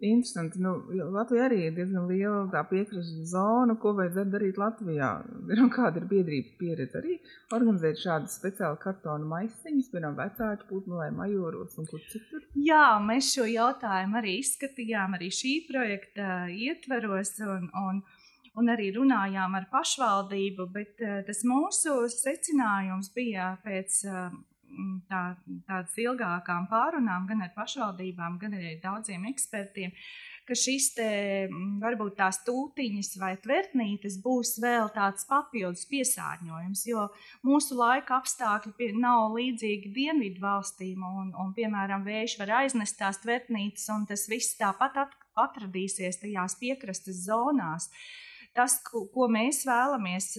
Interesanti. 0.00 0.60
Nu, 0.64 0.72
Latvija 1.12 1.44
arī 1.44 1.58
ir 1.66 1.74
diezgan 1.76 2.06
liela 2.08 2.62
piekrastes 2.70 3.32
zona, 3.34 3.74
ko 3.80 3.92
vajadzētu 3.98 4.32
darīt 4.32 4.60
Latvijā. 4.60 5.10
Ir 5.52 5.60
kāda 5.74 6.00
ir 6.00 6.06
biedrības 6.08 6.54
pieredze 6.60 7.00
arī 7.02 7.18
organizēt 7.52 8.00
šādas 8.00 8.38
speciāli 8.40 8.80
kartona 8.80 9.28
maisiņus, 9.34 9.90
piemēram, 9.92 10.16
vecāku 10.16 10.68
putnulē, 10.70 11.10
majoros 11.16 11.76
un 11.80 11.90
kur 11.90 12.00
citur? 12.12 12.46
Jā, 12.56 12.96
mēs 13.04 13.28
šo 13.34 13.44
jautājumu 13.50 14.20
arī 14.22 14.38
izskatījām 14.40 15.18
arī 15.20 15.28
šī 15.36 15.54
projekta 15.68 16.46
ietveros 16.48 17.36
un, 17.44 17.68
un, 17.84 18.00
un 18.56 18.72
arī 18.72 18.88
runājām 18.96 19.58
ar 19.60 19.68
pašvaldību, 19.72 20.70
bet 20.72 21.04
eh, 21.04 21.20
tas 21.28 21.44
mūsu 21.44 22.06
secinājums 22.14 23.12
bija 23.12 23.52
pēc 23.66 24.06
Mm, 24.06 24.49
tā, 25.10 25.22
tādas 25.68 25.94
ilgākām 26.00 26.68
pārunām, 26.70 27.26
gan 27.28 27.44
ar 27.44 27.52
pašvaldībām, 27.56 28.38
gan 28.40 28.56
arī 28.58 28.76
daudziem 28.82 29.26
ekspertiem, 29.30 29.92
ka 30.48 30.56
šis 30.58 30.88
te 30.96 31.08
mm, 31.46 31.78
varbūt 31.82 32.16
tās 32.18 32.40
tūtiņas 32.46 33.12
vai 33.22 33.34
tvertnītes 33.42 34.18
būs 34.24 34.56
vēl 34.62 34.90
tāds 34.94 35.28
papildus 35.30 35.86
piesārņojums, 35.90 36.86
jo 36.90 37.06
mūsu 37.46 37.78
laika 37.78 38.18
apstākļi 38.18 38.92
nav 38.98 39.36
līdzīgi 39.36 39.92
dienvidu 39.94 40.42
valstīm, 40.42 41.04
un, 41.06 41.30
un 41.34 41.52
piemēram, 41.56 42.06
vējš 42.06 42.38
var 42.40 42.56
aiznest 42.62 42.98
tās 42.98 43.20
tvertnītes, 43.22 43.86
un 43.94 44.08
tas 44.10 44.26
viss 44.30 44.58
tāpat 44.58 44.98
atradīsies 45.38 46.22
tajās 46.24 46.58
piekrastes 46.60 47.24
zonās. 47.28 47.90
Uh, 47.90 48.29
tas, 48.56 48.76
ko, 48.86 49.26
mēs 49.30 49.62
vēlamies 49.68 50.32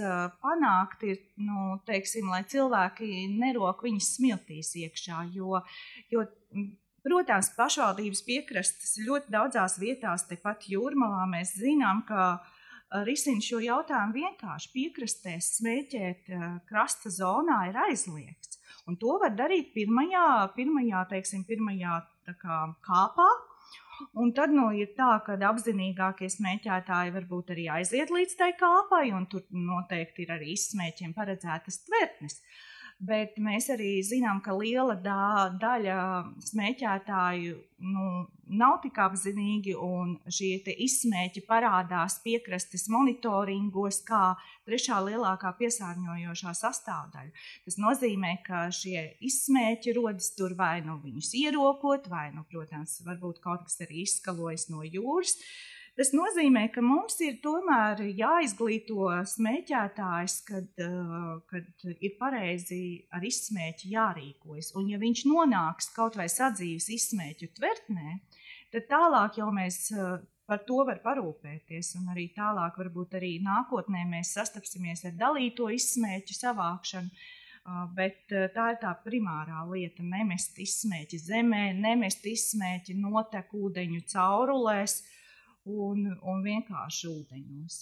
panākt, 0.43 1.04
ir, 1.08 1.19
nu, 1.41 1.80
teiksim, 1.88 2.30
lai 2.32 2.43
cilvēki 2.50 3.28
nerok 3.39 3.84
viņas 3.88 4.13
smiltīs 4.17 4.74
iekšā. 4.84 5.24
Jo, 5.36 5.62
jo, 6.13 6.26
protams, 7.06 7.52
pašvaldības 7.58 8.24
piekrastes 8.28 8.97
ļoti 9.06 9.34
daudzās 9.34 9.78
vietās, 9.82 10.28
tepat 10.30 10.67
jūrmalā, 10.71 11.26
mēs 11.32 11.56
zinām, 11.60 12.04
ka 12.08 12.41
risina 13.08 13.43
šo 13.43 13.62
jautājumu 13.63 14.17
vienkārši 14.19 14.71
piekrastēs 14.74 15.54
smēķēt 15.60 16.34
krasta 16.67 17.12
zonā 17.13 17.63
ir 17.69 17.80
aizliegts. 17.88 18.60
Un 18.89 18.97
to 19.00 19.15
var 19.21 19.32
darīt 19.38 19.71
pirmajā, 19.76 20.52
pirmajā, 20.56 21.06
teiksim, 21.13 21.45
pirmajā 21.47 22.02
kā, 22.41 22.60
kāpā, 22.84 23.30
Un 24.22 24.34
tad 24.38 24.54
nu, 24.56 24.70
ir 24.76 24.92
tā, 24.98 25.12
ka 25.26 25.38
apzinīgākie 25.52 26.30
smēķētāji 26.32 27.14
varbūt 27.16 27.54
arī 27.56 27.68
aiziet 27.78 28.12
līdz 28.14 28.38
tai 28.40 28.52
kāpai, 28.60 29.06
un 29.16 29.28
tur 29.32 29.46
noteikti 29.52 30.26
ir 30.26 30.36
arī 30.38 30.54
izsmēķiem 30.56 31.16
paredzētas 31.18 31.82
tvertnes. 31.88 32.42
Bet 33.02 33.40
mēs 33.42 33.66
arī 33.74 33.96
zinām, 34.06 34.44
ka 34.46 34.54
liela 34.54 34.94
dā, 34.94 35.50
daļa 35.58 36.02
smēķētāju 36.46 37.56
nu, 37.82 38.10
nav 38.62 38.76
tik 38.84 39.00
apzinīgi, 39.02 39.74
un 39.74 40.12
šie 40.30 40.60
izsmēķi 40.86 41.42
parādās 41.48 42.20
piekrastes 42.22 42.86
monitoringos 42.94 44.04
kā 44.06 44.36
trešā 44.70 45.00
lielākā 45.08 45.50
piesārņojošā 45.58 46.54
sastāvdaļa. 46.62 47.34
Tas 47.66 47.80
nozīmē, 47.82 48.36
ka 48.46 48.68
šie 48.70 49.08
izsmēķi 49.32 49.98
rodas 49.98 50.30
tur 50.38 50.54
vai 50.60 50.84
nu 50.86 51.00
viņus 51.02 51.34
ierokot, 51.42 52.06
vai, 52.12 52.28
nu, 52.36 52.46
protams, 52.54 53.00
varbūt 53.08 53.42
kaut 53.42 53.66
kas 53.66 53.82
arī 53.82 54.06
izskalojas 54.06 54.70
no 54.70 54.86
jūras. 54.86 55.40
Tas 56.00 56.14
nozīmē, 56.16 56.70
ka 56.72 56.80
mums 56.80 57.18
ir 57.20 57.42
tomēr 57.44 58.00
jāizglīto 58.16 59.10
smēķētājs, 59.28 60.36
kad, 60.48 60.70
uh, 60.86 61.42
kad 61.52 61.84
ir 61.92 62.16
pareizi 62.20 62.80
ar 63.12 63.26
izsmēķi 63.28 63.92
jārīkojas. 63.92 64.72
Un, 64.80 64.88
ja 64.94 65.02
viņš 65.02 65.26
nonāks 65.28 65.92
kaut 65.96 66.16
vai 66.20 66.30
sadzīves 66.32 66.88
izsmēķu 66.96 67.52
tvertnē, 67.60 68.16
tad 68.72 68.88
tālāk 68.94 69.42
jau 69.42 69.52
mēs 69.52 69.84
uh, 69.92 70.16
par 70.48 70.64
to 70.64 70.80
varam 70.88 71.04
parūpēties. 71.04 71.92
Un 72.00 72.16
arī 72.16 72.30
tālāk, 72.40 72.80
varbūt 72.80 73.20
arī 73.20 73.36
nākotnē 73.44 74.08
mēs 74.16 74.32
sastapsimies 74.40 75.04
ar 75.12 75.20
dalīto 75.20 75.68
izsmēķu 75.76 76.40
savākšanu. 76.40 77.12
Uh, 77.62 77.84
bet 78.00 78.32
tā 78.32 78.72
ir 78.72 78.80
tā 78.80 78.96
primārā 79.04 79.68
lieta. 79.68 80.08
Nemest 80.08 80.56
izsmēķi 80.56 81.20
zemē, 81.28 81.66
nemest 81.84 82.24
izsmēķi 82.32 82.96
notekūdeņu 83.04 84.08
caurulēs. 84.16 85.02
Uh, 85.02 85.18
un, 85.69 86.06
un 86.21 86.45
vienkārši 86.45 87.10
ūdeņos. 87.12 87.82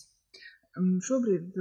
Šobrīd 1.03 1.55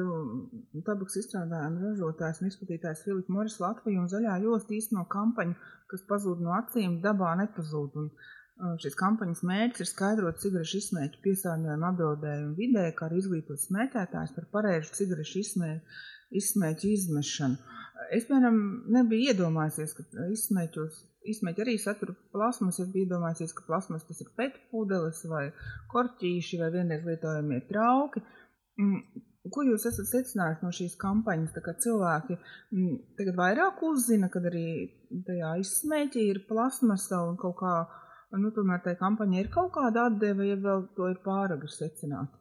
tabaks 0.87 1.17
izstrādājuma 1.19 1.81
ražotājs 1.87 2.43
un 2.43 2.51
izplatītājs 2.51 3.05
Filips 3.07 3.33
Moris 3.33 3.57
Latvija 3.63 4.03
un 4.03 4.11
Zaļā 4.13 4.37
josta 4.45 4.77
īsteno 4.77 5.07
kampaņu, 5.11 5.57
kas 5.91 6.05
pazūd 6.11 6.43
no 6.45 6.53
acīm, 6.59 7.01
dabā 7.05 7.33
nepazūd. 7.43 7.97
Un, 8.03 8.11
Šīs 8.83 8.97
kampaņas 8.99 9.45
mērķis 9.47 9.85
ir 9.85 9.87
skaidrot 9.87 10.41
cigarešu 10.43 10.81
izsmēķu 10.81 11.21
piesārņojumu 11.23 11.87
apdraudējumu 11.89 12.57
vidē, 12.59 12.89
kā 12.99 13.07
arī 13.07 13.21
izglītot 13.21 13.61
smēķētājus 13.63 14.33
par 14.35 14.49
pareizu 14.57 14.97
cigarešu 14.97 15.45
izsmēķu 16.41 16.91
izmešanu. 16.91 17.77
Es, 18.11 18.27
piemēram, 18.27 18.59
nebiju 18.97 19.31
iedomājies, 19.31 19.95
ka 19.95 20.27
izsmēķos 20.35 20.99
izsmeļ 21.33 21.63
arī 21.65 21.77
satura 21.83 22.15
plasmas. 22.35 22.81
Es 22.83 22.91
biju 22.93 23.11
domājis, 23.13 23.55
ka 23.57 23.67
plasmas 23.69 24.07
tas 24.09 24.21
ir 24.25 24.33
petpudeles 24.39 25.23
vai 25.31 25.49
korķīši 25.93 26.61
vai 26.63 26.73
vienreiz 26.75 27.07
lietojamie 27.07 27.61
trauki. 27.71 28.25
Mm, 28.79 29.25
ko 29.55 29.65
jūs 29.67 29.87
esat 29.91 30.09
secinājis 30.11 30.65
no 30.65 30.73
šīs 30.75 30.97
kampaņas? 31.01 31.55
Tā 31.57 31.63
kā 31.65 31.75
cilvēki 31.85 32.37
mm, 32.39 32.97
tagad 33.21 33.39
vairāk 33.39 33.85
uzzina, 33.91 34.31
kad 34.33 34.49
arī 34.51 34.67
tajā 35.29 35.55
izsmeļķī 35.63 36.27
ir 36.33 36.45
plasmasa 36.51 37.23
un 37.29 37.39
kaut 37.41 37.59
kā, 37.63 37.75
nu, 38.39 38.53
tomēr 38.57 38.83
tai 38.85 38.99
kampaņai 39.01 39.45
ir 39.45 39.53
kaut 39.55 39.73
kāda 39.77 40.09
atdeve, 40.11 40.51
ja 40.51 40.59
vēl 40.61 40.89
to 40.97 41.11
ir 41.13 41.23
pāragri 41.25 41.71
secināt. 41.73 42.35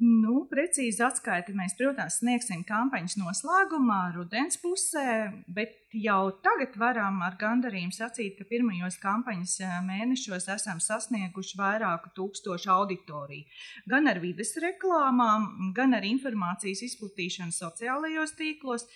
Nu, 0.00 0.46
precīzi 0.50 1.02
atskaiti 1.04 1.52
mēs, 1.54 1.76
protams, 1.78 2.16
sniegsim 2.22 2.64
kampaņas 2.66 3.18
noslēgumā, 3.20 3.98
rudens 4.16 4.56
pusē, 4.58 5.30
bet 5.46 5.76
jau 5.92 6.32
tagad 6.42 6.74
varam 6.80 7.20
ar 7.22 7.36
gandarījumu 7.38 7.94
sacīt, 7.94 8.38
ka 8.38 8.46
pirmajos 8.48 8.96
kampaņas 9.02 9.54
eh, 9.60 9.74
mēnešos 9.86 10.48
esam 10.56 10.80
sasnieguši 10.82 11.60
vairāku 11.60 12.10
tūkstošu 12.16 12.72
auditoriju. 12.72 13.46
Gan 13.92 14.08
ar 14.10 14.18
vides 14.24 14.56
reklāmām, 14.64 15.70
gan 15.76 15.94
ar 15.94 16.08
informācijas 16.08 16.82
izplatīšanu 16.88 17.54
sociālajos 17.54 18.34
tīklos, 18.40 18.88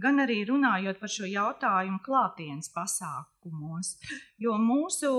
gan 0.00 0.18
arī 0.22 0.40
runājot 0.48 0.98
par 1.00 1.10
šo 1.12 1.28
jautājumu 1.28 2.00
klātienes 2.04 2.70
pasākumos. 2.74 3.94
Jo 4.40 4.56
mūsu 4.60 5.10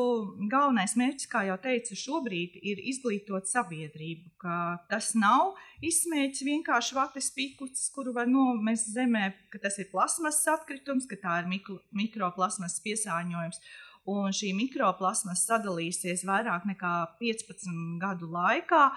galvenais 0.52 0.96
mērķis, 1.00 1.30
kā 1.32 1.46
jau 1.48 1.58
teicu, 1.64 1.98
šobrīd 2.00 2.60
ir 2.62 2.82
izglītot 2.92 3.50
sabiedrību, 3.52 4.36
ka 4.42 4.60
tas 4.92 5.14
nav 5.20 5.56
izsmēķis 5.86 6.46
vienkārši 6.50 7.00
vates 7.00 7.32
pikuts, 7.36 7.88
kuru 7.96 8.16
var 8.16 8.30
nomest 8.30 8.92
zemē, 8.94 9.32
ka 9.54 9.64
tas 9.64 9.80
ir 9.80 9.92
plasmas 9.94 10.44
atkritums, 10.52 11.08
ka 11.10 11.20
tā 11.22 11.42
ir 11.44 11.52
mikro, 11.52 11.80
mikroplasmas 11.96 12.80
piesārņojums. 12.86 13.62
Un 14.06 14.34
šī 14.38 14.52
mikroplasmas 14.54 15.48
sadalīsies 15.48 16.28
vairāk 16.30 16.68
nekā 16.70 16.94
15 17.18 17.96
gadu 18.02 18.30
laikā. 18.30 18.90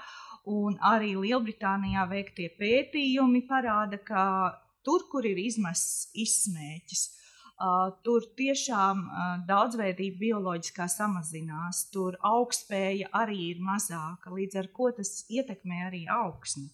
Un 0.49 0.77
arī 0.85 1.15
Lielbritānijā 1.17 2.05
veiktie 2.09 2.49
pētījumi 2.57 3.43
parāda, 3.49 3.99
ka 4.05 4.25
tur, 4.89 5.05
kur 5.13 5.29
ir 5.29 5.37
izmests 5.43 6.09
izsmēķis, 6.25 7.05
uh, 7.61 7.91
tur 8.07 8.25
tiešām 8.41 9.05
uh, 9.05 9.29
daudzveidība 9.51 10.23
bioloģiskā 10.25 10.89
samazinās, 10.95 11.85
tur 11.93 12.17
augstspēja 12.33 13.13
arī 13.21 13.39
ir 13.53 13.63
mazāka, 13.69 14.33
līdz 14.33 14.63
ar 14.63 14.73
to 14.81 14.91
tas 15.03 15.15
ietekmē 15.29 15.85
arī 15.91 16.07
augsni. 16.17 16.71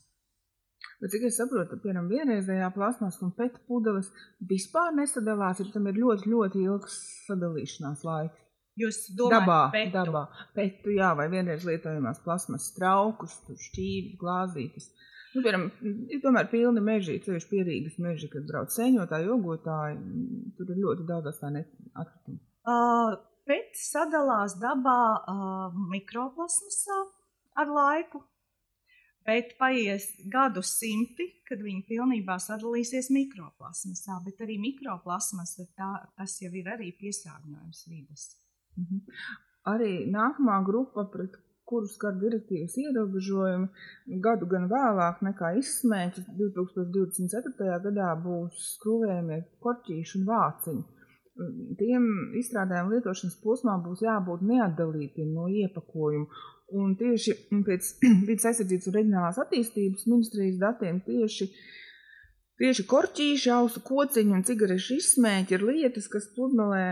Bet, 1.01 1.11
cik 1.13 1.27
es 1.29 1.37
saprotu, 1.41 1.77
piemēram, 1.83 2.07
vienreizējā 2.13 2.71
plasmas 2.75 3.19
un 3.25 3.33
pēta 3.37 3.61
pudeles 3.69 4.11
vispār 4.49 4.95
nesadalās, 4.97 5.61
ir 5.61 5.73
tam 5.75 5.89
ir 5.91 5.99
ļoti, 6.01 6.31
ļoti 6.31 6.63
ilgs 6.69 6.99
sadalīšanās 7.27 8.05
laiks. 8.07 8.41
Jūs 8.81 9.01
domājat, 9.15 9.45
dabā, 9.45 9.59
petu? 9.75 9.93
dabā, 9.95 10.23
petu, 10.57 10.95
jā, 10.97 11.13
vai 11.19 11.29
vienreiz 11.31 11.63
lietojamās 11.67 12.23
plasmas 12.25 12.73
traukus, 12.75 13.37
šķīvi, 13.69 14.17
glāzītes. 14.19 14.89
Nu, 15.35 15.43
piemēram, 15.43 15.65
ir 16.15 16.21
tomēr 16.23 16.47
pilni 16.51 16.83
meži, 16.85 17.17
ceļš 17.25 17.47
pierīgas 17.51 17.97
meži, 18.03 18.29
kad 18.31 18.45
brauc 18.47 18.71
sēņotāji, 18.71 19.27
jogotāji, 19.27 19.97
tur 20.59 20.71
ir 20.71 20.83
ļoti 20.85 21.07
daudz 21.09 21.33
atstāja 21.33 21.65
atkritumu. 22.03 22.39
Uh, 22.71 23.17
pēc 23.49 23.81
sadalās 23.83 24.55
dabā 24.63 25.01
uh, 25.19 25.75
mikroplasmasā 25.91 27.01
ar 27.61 27.73
laiku, 27.75 28.23
bet 29.27 29.57
paies 29.59 30.07
gadu 30.31 30.63
simti, 30.63 31.27
kad 31.49 31.63
viņi 31.65 31.83
pilnībā 31.89 32.39
sadalīsies 32.43 33.11
mikroplasmasā, 33.15 34.21
bet 34.27 34.43
arī 34.47 34.61
mikroplasmas, 34.63 35.57
tā, 35.75 35.91
tas 36.15 36.39
jau 36.45 36.53
ir 36.55 36.71
arī 36.77 36.93
piesārņojums 37.01 37.85
vidas. 37.91 38.29
Mhm. 38.79 39.03
Arī 39.75 39.93
nākamā 40.13 40.59
grupa, 40.65 41.07
pret 41.09 41.39
kuru 41.69 41.89
skar 41.91 42.17
direktīvas 42.21 42.77
ierobežojumi, 42.83 43.69
gadu 44.25 44.49
gan 44.51 44.67
vēlāk 44.73 45.23
nekā 45.29 45.55
izsmēķis 45.61 46.33
2024. 46.41 47.79
gadā 47.87 48.11
būs 48.25 48.67
skrūvējumie 48.75 49.41
korķīši 49.65 50.21
un 50.21 50.27
vāciņi. 50.33 50.85
Tiem 51.81 52.05
izstrādājumu 52.39 52.95
lietošanas 52.95 53.41
posmā 53.43 53.75
būs 53.83 54.05
jābūt 54.05 54.45
neatdalītiem 54.47 55.33
no 55.35 55.49
iepakojuma, 55.51 56.29
Un 56.73 56.95
tieši 56.99 57.35
pēc 57.67 57.89
vidas 58.29 58.49
aizsardzības 58.51 58.89
un 58.89 58.97
reģionālās 58.99 59.41
attīstības 59.43 60.07
ministrijas 60.09 60.61
datiem 60.63 61.01
tieši, 61.05 61.51
tieši 62.61 62.85
korķīši, 62.91 63.51
ausu 63.55 63.83
kociņi 63.85 64.37
un 64.37 64.45
cigarešu 64.47 64.99
izsmēķi 65.01 65.57
ir 65.57 65.67
lietas, 65.69 66.07
kas 66.13 66.29
pludmalē 66.37 66.87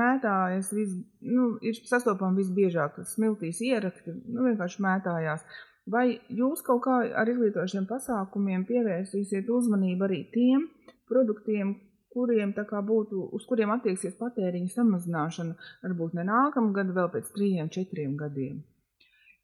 mētājas, 0.00 0.72
vis, 0.76 0.92
nu, 1.22 1.54
ir 1.62 1.78
sastopami 1.86 2.42
visbiežāk, 2.42 3.00
smiltīs 3.14 3.62
ierakti, 3.66 4.16
nu, 4.26 4.46
vienkārši 4.50 4.84
mētājās. 4.86 5.46
Vai 5.86 6.06
jūs 6.34 6.64
kaut 6.66 6.82
kā 6.88 6.98
ar 7.14 7.30
izglītošiem 7.30 7.86
pasākumiem 7.86 8.66
pievērsīsiet 8.66 9.50
uzmanību 9.54 10.08
arī 10.08 10.24
tiem 10.34 10.66
produktiem, 11.06 11.76
kuriem 12.16 12.54
būtu, 12.56 13.28
uz 13.36 13.44
kuriem 13.46 13.70
attieksies 13.76 14.16
patēriņa 14.18 14.72
samazināšana, 14.72 15.54
varbūt 15.84 16.16
ne 16.18 16.24
nākamgad, 16.26 16.94
vēl 16.96 17.12
pēc 17.12 17.30
trījiem, 17.36 17.70
četriem 17.70 18.16
gadiem? 18.16 18.64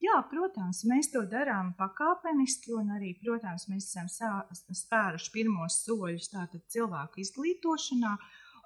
Jā, 0.03 0.17
protams, 0.27 0.81
mēs 0.91 1.13
to 1.13 1.21
darām 1.31 1.77
pakāpeniski, 1.79 2.73
un 2.75 2.91
arī, 2.97 3.13
protams, 3.21 3.69
mēs 3.71 3.93
esam 3.93 4.09
spēruši 4.75 5.31
pirmos 5.31 5.77
soļus 5.85 6.33
tātad 6.33 6.65
cilvēku 6.75 7.23
izglītošanā. 7.23 8.17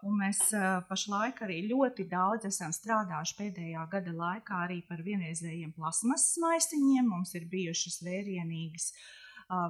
Un 0.07 0.17
mēs 0.21 0.41
pašlaik 0.89 1.43
arī 1.45 1.59
ļoti 1.71 2.07
daudz 2.09 2.47
esam 2.49 2.73
strādājuši 2.73 3.37
pēdējā 3.37 3.85
gada 3.93 4.13
laikā 4.17 4.63
arī 4.67 4.79
par 4.89 5.03
vienreizējiem 5.05 5.75
plasmas 5.77 6.25
maisiņiem. 6.41 7.09
Mums 7.11 7.35
ir 7.37 7.49
bijušas 7.53 7.99
vērienīgas, 8.07 8.91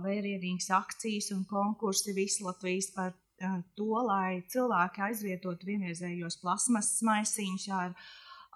vērienīgas 0.07 0.70
akcijas 0.76 1.33
un 1.35 1.46
konkursi 1.50 2.14
visu 2.14 2.46
Latvijas 2.46 2.92
par 2.94 3.14
to, 3.79 3.90
lai 4.07 4.42
cilvēki 4.52 5.02
aizvietotu 5.09 5.70
vienreizējos 5.70 6.38
plasmas 6.42 6.92
maisiņus 7.07 7.66
ar 7.74 7.96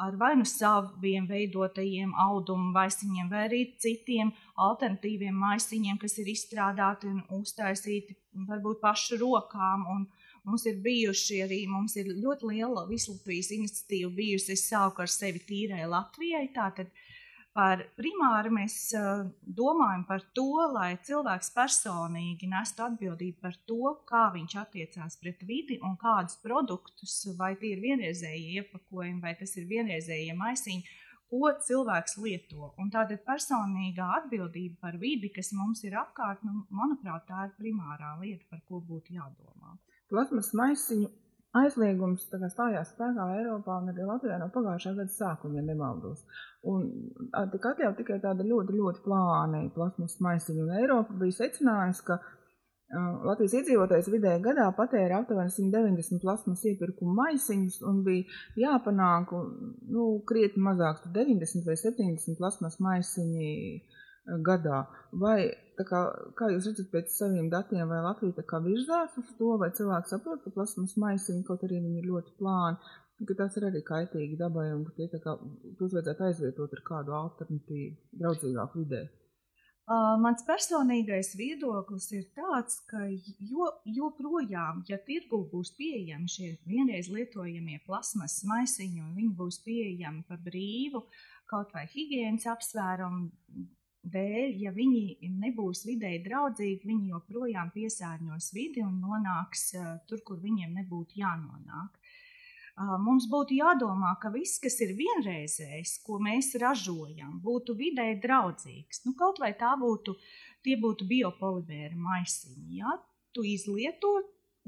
ar 0.04 0.16
vai 0.20 0.32
nu 0.40 0.46
saviem 0.48 1.26
veidotajiem 1.28 2.14
audumu 2.24 2.70
maisiņiem, 2.76 3.28
vai 3.32 3.44
arī 3.48 3.60
citiem 3.84 4.32
alternatīviem 4.68 5.36
maisiņiem, 5.44 6.00
kas 6.02 6.18
ir 6.22 6.32
izstrādāti 6.32 7.10
un 7.10 7.20
uztaisīti 7.40 8.16
varbūt 8.48 8.80
pašu 8.84 9.20
rokām. 9.20 9.86
Un 9.94 10.08
mums 10.48 10.66
ir 10.70 10.80
bijuši 10.84 11.42
arī 11.46 11.60
mums 11.68 11.96
ir 12.00 12.12
ļoti 12.16 12.54
liela 12.54 12.86
vislabākā 12.88 13.60
iniciatīva 13.60 14.10
bijusi. 14.16 14.56
Es 14.56 14.68
saucu 14.72 15.04
ar 15.04 15.12
sevi 15.12 15.42
tīrai 15.48 15.86
Latvijai. 15.90 16.46
Tātad, 16.56 16.88
uh, 16.88 17.09
Par 17.56 17.80
primāri 17.98 18.52
mēs 18.54 18.74
uh, 18.94 19.24
domājam 19.42 20.04
par 20.06 20.22
to, 20.38 20.46
lai 20.70 20.92
cilvēks 21.02 21.50
personīgi 21.56 22.46
nestu 22.52 22.84
atbildību 22.86 23.42
par 23.42 23.56
to, 23.66 23.94
kā 24.06 24.28
viņš 24.36 24.54
attiecās 24.62 25.18
pret 25.18 25.42
vidi 25.48 25.80
un 25.82 25.96
kādus 25.98 26.38
produktus, 26.44 27.16
vai 27.40 27.56
tie 27.58 27.72
ir 27.74 27.82
vienreizēji 27.82 28.60
iepakojumi, 28.60 29.18
vai 29.24 29.34
tas 29.40 29.56
ir 29.58 29.66
vienreizējie 29.72 30.36
maisiņi, 30.38 30.94
ko 31.30 31.50
cilvēks 31.66 32.16
lieto. 32.22 32.70
Un 32.78 32.90
tāda 32.94 33.18
personīgā 33.26 34.06
atbildība 34.20 34.86
par 34.86 34.98
vidi, 35.02 35.30
kas 35.34 35.50
mums 35.54 35.82
ir 35.86 35.98
apkārt, 35.98 36.46
nu, 36.46 36.64
manuprāt, 36.70 37.26
tā 37.26 37.48
ir 37.48 37.56
primārā 37.58 38.16
lieta, 38.22 38.46
par 38.50 38.62
ko 38.68 38.78
būtu 38.92 39.18
jādomā. 39.18 39.74
Plasmas 40.10 40.54
maisiņu 40.58 41.10
aizliegums 41.58 42.26
stājās 42.28 42.92
spēkā 42.94 43.26
Eiropā 43.40 43.80
un 43.82 43.90
arī 43.90 44.06
Latvijā 44.06 44.38
no 44.38 44.50
pagājušā 44.54 44.92
gada 44.98 45.14
sākuma, 45.14 45.58
ja 45.58 45.64
nemaldos. 45.66 46.22
Un 46.70 46.84
tika 47.52 47.72
atļauta 47.72 47.98
tikai 47.98 48.20
tāda 48.22 48.46
ļoti, 48.46 48.76
ļoti 48.78 49.02
plāna 49.06 49.64
plasmas 49.74 50.20
maisiņa. 50.22 50.66
Un 50.66 50.76
Eiropa 50.78 51.16
bija 51.22 51.38
secinājusi, 51.40 52.04
ka 52.06 52.20
uh, 52.20 52.30
Latvijas 53.26 53.56
iedzīvotājs 53.60 54.10
vidēji 54.12 54.44
gadā 54.46 54.68
patēra 54.74 55.20
aptuveni 55.22 55.52
190 55.56 56.22
plasmas 56.22 56.62
iepirkuma 56.70 57.16
maisiņus 57.24 57.80
un 57.86 58.00
bija 58.06 58.40
jāpanāk 58.64 59.34
nu, 59.34 60.06
krietni 60.30 60.62
mazāks, 60.66 61.06
90 61.14 61.66
vai 61.66 61.78
70 61.78 62.38
plasmas 62.38 62.78
maisiņi 62.82 63.50
gadā. 64.46 64.84
Vai, 65.12 65.50
kā, 65.76 66.00
kā 66.38 66.50
jūs 66.52 66.70
redzat 66.70 66.90
pēc 66.92 67.12
saviem 67.14 67.50
datiem, 67.52 67.86
vai 67.88 68.02
Latvija 68.04 68.60
virzās 68.64 69.16
uz 69.18 69.30
to, 69.38 69.56
vai 69.58 69.70
cilvēki 69.76 70.12
saprot, 70.12 70.42
ka 70.44 70.50
plasmas 70.54 70.96
maisiņi, 70.96 71.44
kaut 71.46 71.64
arī 71.64 71.80
viņi 71.80 72.02
ir 72.02 72.10
ļoti 72.10 72.36
plāni, 72.38 72.78
ka 73.28 73.36
tas 73.36 73.56
ir 73.56 73.68
arī 73.68 73.82
kaitīgi 73.84 74.38
dabai 74.40 74.70
un 74.74 74.84
ka 74.84 74.92
tie 74.96 75.08
kā, 75.20 75.36
tos 75.78 75.96
vajadzētu 75.96 76.28
aizvietot 76.28 76.76
ar 76.76 76.84
kādu 76.84 77.16
alternatīvu, 77.16 77.96
draudzīgāku 78.20 78.84
vidē? 78.84 79.08
Uh, 79.90 80.14
mans 80.22 80.44
personīgais 80.46 81.32
viedoklis 81.34 82.04
ir 82.14 82.28
tāds, 82.36 82.76
ka 82.86 83.08
jo, 83.10 83.66
joprojām, 83.90 84.84
ja 84.86 85.00
tirgū 85.02 85.40
būs 85.50 85.72
pieejami 85.74 86.30
šie 86.30 86.52
vienreiz 86.70 87.08
lietojamie 87.10 87.80
plasmas 87.88 88.36
maisiņi, 88.46 89.02
un 89.02 89.16
viņi 89.18 89.34
būs 89.40 89.58
pieejami 89.64 90.22
par 90.28 90.38
brīvu, 90.46 91.02
kaut 91.50 91.74
vai 91.74 91.88
higiēnas 91.90 92.46
apsvērumu 92.52 93.66
dēļ, 94.02 94.56
ja 94.64 94.72
viņi 94.72 95.30
nebūs 95.42 95.84
vidēji 95.88 96.22
draudzīgi, 96.24 96.88
viņi 96.88 97.12
joprojām 97.12 97.70
piesārņos 97.74 98.50
vidi 98.56 98.84
un 98.84 99.00
nonāks 99.02 99.70
uh, 99.76 99.92
tur, 100.08 100.22
kur 100.24 100.40
viņiem 100.40 100.72
nebūtu 100.80 101.20
jānonāk. 101.20 102.00
Uh, 102.80 102.96
mums 103.04 103.26
būtu 103.28 103.58
jādomā, 103.58 104.14
ka 104.22 104.30
viss, 104.32 104.60
kas 104.62 104.80
ir 104.80 104.94
vienreizējs, 104.96 105.98
ko 106.06 106.20
mēs 106.22 106.54
ražojam, 106.62 107.36
būtu 107.44 107.76
vidēji 107.76 108.20
draudzīgs. 108.24 109.04
Nu, 109.04 109.14
kaut 109.18 109.40
vai 109.42 109.52
tā 109.58 109.74
būtu, 109.80 110.16
tie 110.64 110.78
būtu 110.80 111.08
biopolimēra 111.10 111.96
maisiņi. 111.96 112.80
Ja? 112.80 112.96
Tu 113.36 113.44
izlieto 113.52 114.14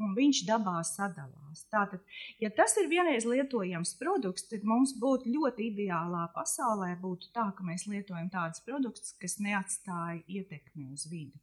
un 0.00 0.16
viņš 0.16 0.42
dabā 0.48 0.78
sadalās. 0.88 1.64
Tātad, 1.72 2.00
ja 2.40 2.50
tas 2.57 2.76
ir 2.81 2.90
vienreiz 2.92 3.26
lietojams 3.28 3.94
produkts, 4.00 4.48
tad 4.50 4.66
mums 4.68 4.96
būtu 5.02 5.33
ļoti 5.37 5.70
ideālā 5.72 6.26
pasaulē 6.37 6.94
būtu 7.02 7.33
tā, 7.37 7.50
ka 7.57 7.66
mēs 7.66 7.88
lietojam 7.90 8.33
tādus 8.33 8.64
produktus, 8.66 9.16
kas 9.20 9.38
neatstāja 9.42 10.22
ietekmi 10.26 10.90
uz 10.92 11.09
vidi. 11.12 11.40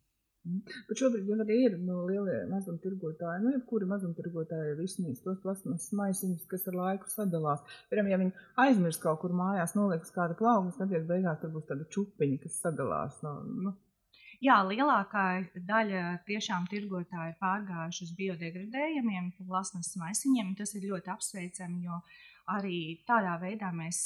Mm. 0.48 0.62
Bet 0.88 1.02
šobrīd 1.02 1.28
jau 1.28 1.36
arī 1.44 1.58
ir 1.68 1.74
nu, 1.84 1.98
lielie 2.08 2.38
mazumtirgotāji, 2.50 3.42
nu, 3.44 3.52
jebkuri 3.58 3.90
mazumtirgotāji 3.90 4.72
ir 4.74 4.84
izsnīgs 4.86 5.24
tos 5.26 5.42
plasmas 5.44 5.90
maisiņus, 6.00 6.46
kas 6.50 6.64
ar 6.72 6.78
laiku 6.80 7.12
sadalās. 7.12 7.66
Piemēram, 7.92 8.12
ja 8.14 8.20
viņi 8.22 8.46
aizmirst 8.64 9.04
kaut 9.04 9.20
kur 9.24 9.36
mājās, 9.36 9.76
noliks 9.76 10.16
kādu 10.16 10.38
plaugu, 10.40 10.72
tad 10.78 10.96
beigās 11.12 11.42
tur 11.44 11.52
būs 11.58 11.68
tāda 11.70 11.88
čupiņa, 11.92 12.40
kas 12.46 12.58
sadalās. 12.64 13.20
No, 13.26 13.36
nu, 13.68 13.76
Jā, 14.40 14.62
lielākā 14.64 15.24
daļa 15.68 16.02
tiešām 16.28 16.68
tirgotāji 16.72 17.34
ir 17.34 17.40
pārgājuši 17.42 18.06
uz 18.06 18.12
biodegradējumiem, 18.16 19.34
plasmas 19.42 19.90
maisiņiem. 20.00 20.54
Tas 20.56 20.72
ir 20.80 20.86
ļoti 20.88 21.12
apsveicami, 21.12 21.82
jo 21.84 21.98
arī 22.56 22.78
tādā 23.10 23.34
veidā 23.42 23.74
mēs 23.76 24.06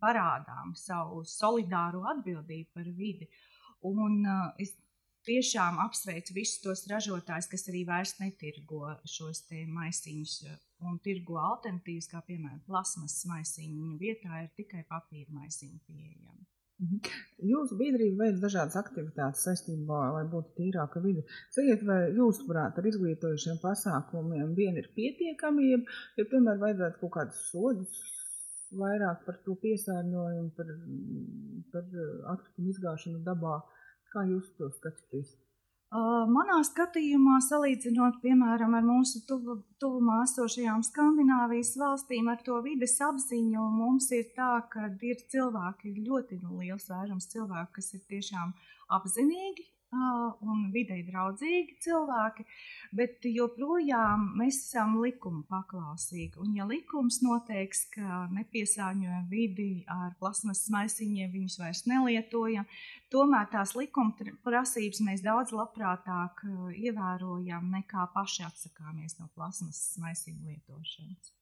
parādām 0.00 0.72
savu 0.78 1.26
solidāro 1.28 2.06
atbildību 2.14 2.70
par 2.72 2.88
vidi. 2.96 3.28
Un 3.84 4.24
es 4.62 4.72
tiešām 5.28 5.76
apsveicu 5.84 6.38
visus 6.38 6.62
tos 6.64 6.86
ražotājus, 6.88 7.50
kas 7.52 7.68
arī 7.68 7.84
vairs 7.86 8.14
netirgo 8.22 8.94
šos 9.04 9.44
maisiņus 9.76 10.38
un 10.88 10.96
tirgo 11.04 11.36
alternatīvas, 11.52 12.08
kā 12.10 12.24
piemēram 12.26 12.64
plasmas 12.64 13.20
maisiņu 13.28 13.98
vietā 14.00 14.46
ir 14.46 14.50
tikai 14.56 14.86
papīra 14.88 15.36
maisiņu 15.36 15.84
pieejami. 15.84 16.48
Mhm. 16.82 17.10
Jūsu 17.46 17.76
biedrība 17.78 18.24
veids 18.24 18.40
dažādas 18.42 18.78
aktivitātes 18.80 19.44
saistībā, 19.46 19.98
lai 20.16 20.22
būtu 20.32 20.56
tīrāka 20.56 21.02
vide. 21.04 21.22
Sakiet, 21.54 21.84
vai 21.86 21.98
jūsuprāt, 22.16 22.78
ar 22.80 22.88
izglītojušiem 22.90 23.60
pasākumiem 23.62 24.56
vien 24.58 24.80
ir 24.80 24.88
pietiekami, 24.96 25.68
ja, 25.70 25.78
ja 26.18 26.26
tomēr 26.32 26.58
vajadzētu 26.64 27.02
kaut 27.04 27.14
kādus 27.18 27.44
sodus 27.52 28.02
vairāk 28.82 29.22
par 29.28 29.38
to 29.46 29.54
piesārņojumu, 29.62 30.50
par, 30.58 30.74
par 31.74 32.02
atkritumu 32.34 32.74
izgāšanu 32.74 33.22
dabā? 33.30 33.60
Kā 34.12 34.26
jūs 34.28 34.50
to 34.58 34.68
skatāties? 34.74 35.36
Manā 35.92 36.62
skatījumā, 36.64 37.34
salīdzinot 37.44 38.22
piemēram 38.22 38.72
ar 38.78 38.84
mūsu 38.86 39.20
tuvu, 39.28 39.58
tuvumā 39.82 40.22
esošajām 40.24 40.80
Skandināvijas 40.86 41.74
valstīm, 41.76 42.30
ar 42.32 42.40
to 42.46 42.56
vides 42.64 42.96
apziņu, 42.96 43.66
mums 43.76 44.08
ir 44.16 44.30
tā, 44.32 44.54
ka 44.72 44.88
ir 45.04 45.20
cilvēki, 45.34 45.92
ir 45.92 46.08
ļoti 46.08 46.40
nu, 46.40 46.62
liels 46.62 46.88
vairums 46.88 47.28
cilvēku, 47.34 47.74
kas 47.76 47.92
ir 47.92 48.06
tiešām 48.08 48.54
apzinīgi 48.88 49.68
un 49.92 50.62
videi 50.72 51.02
draudzīgi 51.04 51.76
cilvēki, 51.84 52.44
bet 52.96 53.26
joprojām 53.28 54.24
mēs 54.40 54.62
esam 54.64 54.96
likuma 55.02 55.42
paklausīgi. 55.50 56.38
Un, 56.42 56.54
ja 56.56 56.66
likums 56.68 57.20
noteiks, 57.24 57.84
ka 57.92 58.24
nepiesārņojam 58.32 59.28
vidi 59.30 59.84
ar 59.92 60.14
plasmas 60.20 60.64
maisiņiem, 60.72 61.32
viņus 61.34 61.58
vairs 61.60 61.84
nelietojam, 61.90 62.66
tomēr 63.12 63.50
tās 63.52 63.76
likuma 63.76 64.32
prasības 64.44 65.02
mēs 65.04 65.24
daudz 65.24 65.52
labprātāk 65.56 66.44
ievērojam 66.78 67.68
nekā 67.76 68.08
paši 68.14 68.48
atsakāmies 68.48 69.18
no 69.20 69.28
plasmas 69.36 69.84
maisiņu 70.00 70.48
lietošanas. 70.48 71.34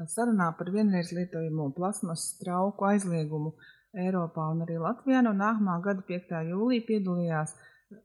Tā 0.00 0.06
sarunā 0.08 0.46
par 0.56 0.70
vienreiz 0.72 1.10
lietojamo 1.12 1.66
plasmas 1.76 2.30
trauku 2.40 2.86
aizliegumu 2.88 3.52
Eiropā 3.90 4.46
un 4.52 4.62
arī 4.62 4.78
Latvijā 4.78 5.20
no 5.26 5.32
nākamā 5.34 5.80
gada 5.82 6.04
5. 6.06 6.36
jūlija 6.52 6.86
piedalījās 6.86 7.56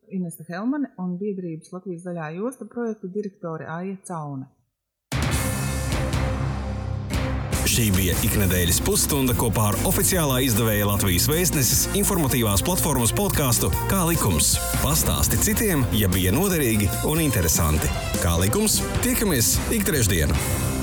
Inese 0.10 0.46
Helmane 0.50 0.90
un 1.02 1.14
biedrības 1.20 1.70
Latvijas 1.76 2.08
zaļā 2.08 2.32
josta 2.40 2.66
projektu 2.66 3.10
direktore 3.14 3.68
Aija 3.70 3.98
Caune. 4.08 4.50
Šī 7.76 7.90
bija 7.92 8.14
iknedēļas 8.24 8.78
pusstunda 8.86 9.34
kopā 9.38 9.66
ar 9.72 9.78
oficiālā 9.90 10.40
izdevēja 10.46 10.86
Latvijas 10.88 11.26
vēstneses 11.30 11.82
informatīvās 12.00 12.64
platformas 12.66 13.14
podkāstu 13.14 13.72
Kā 13.92 14.06
likums. 14.10 14.54
Pastāsti 14.86 15.42
citiem, 15.50 15.84
ja 15.98 16.10
bija 16.14 16.34
noderīgi 16.34 16.88
un 17.10 17.22
interesanti. 17.26 17.92
Kā 18.24 18.38
likums, 18.42 18.80
tiekamies 19.04 19.58
ik 19.76 19.86
trešdienu! 19.90 20.75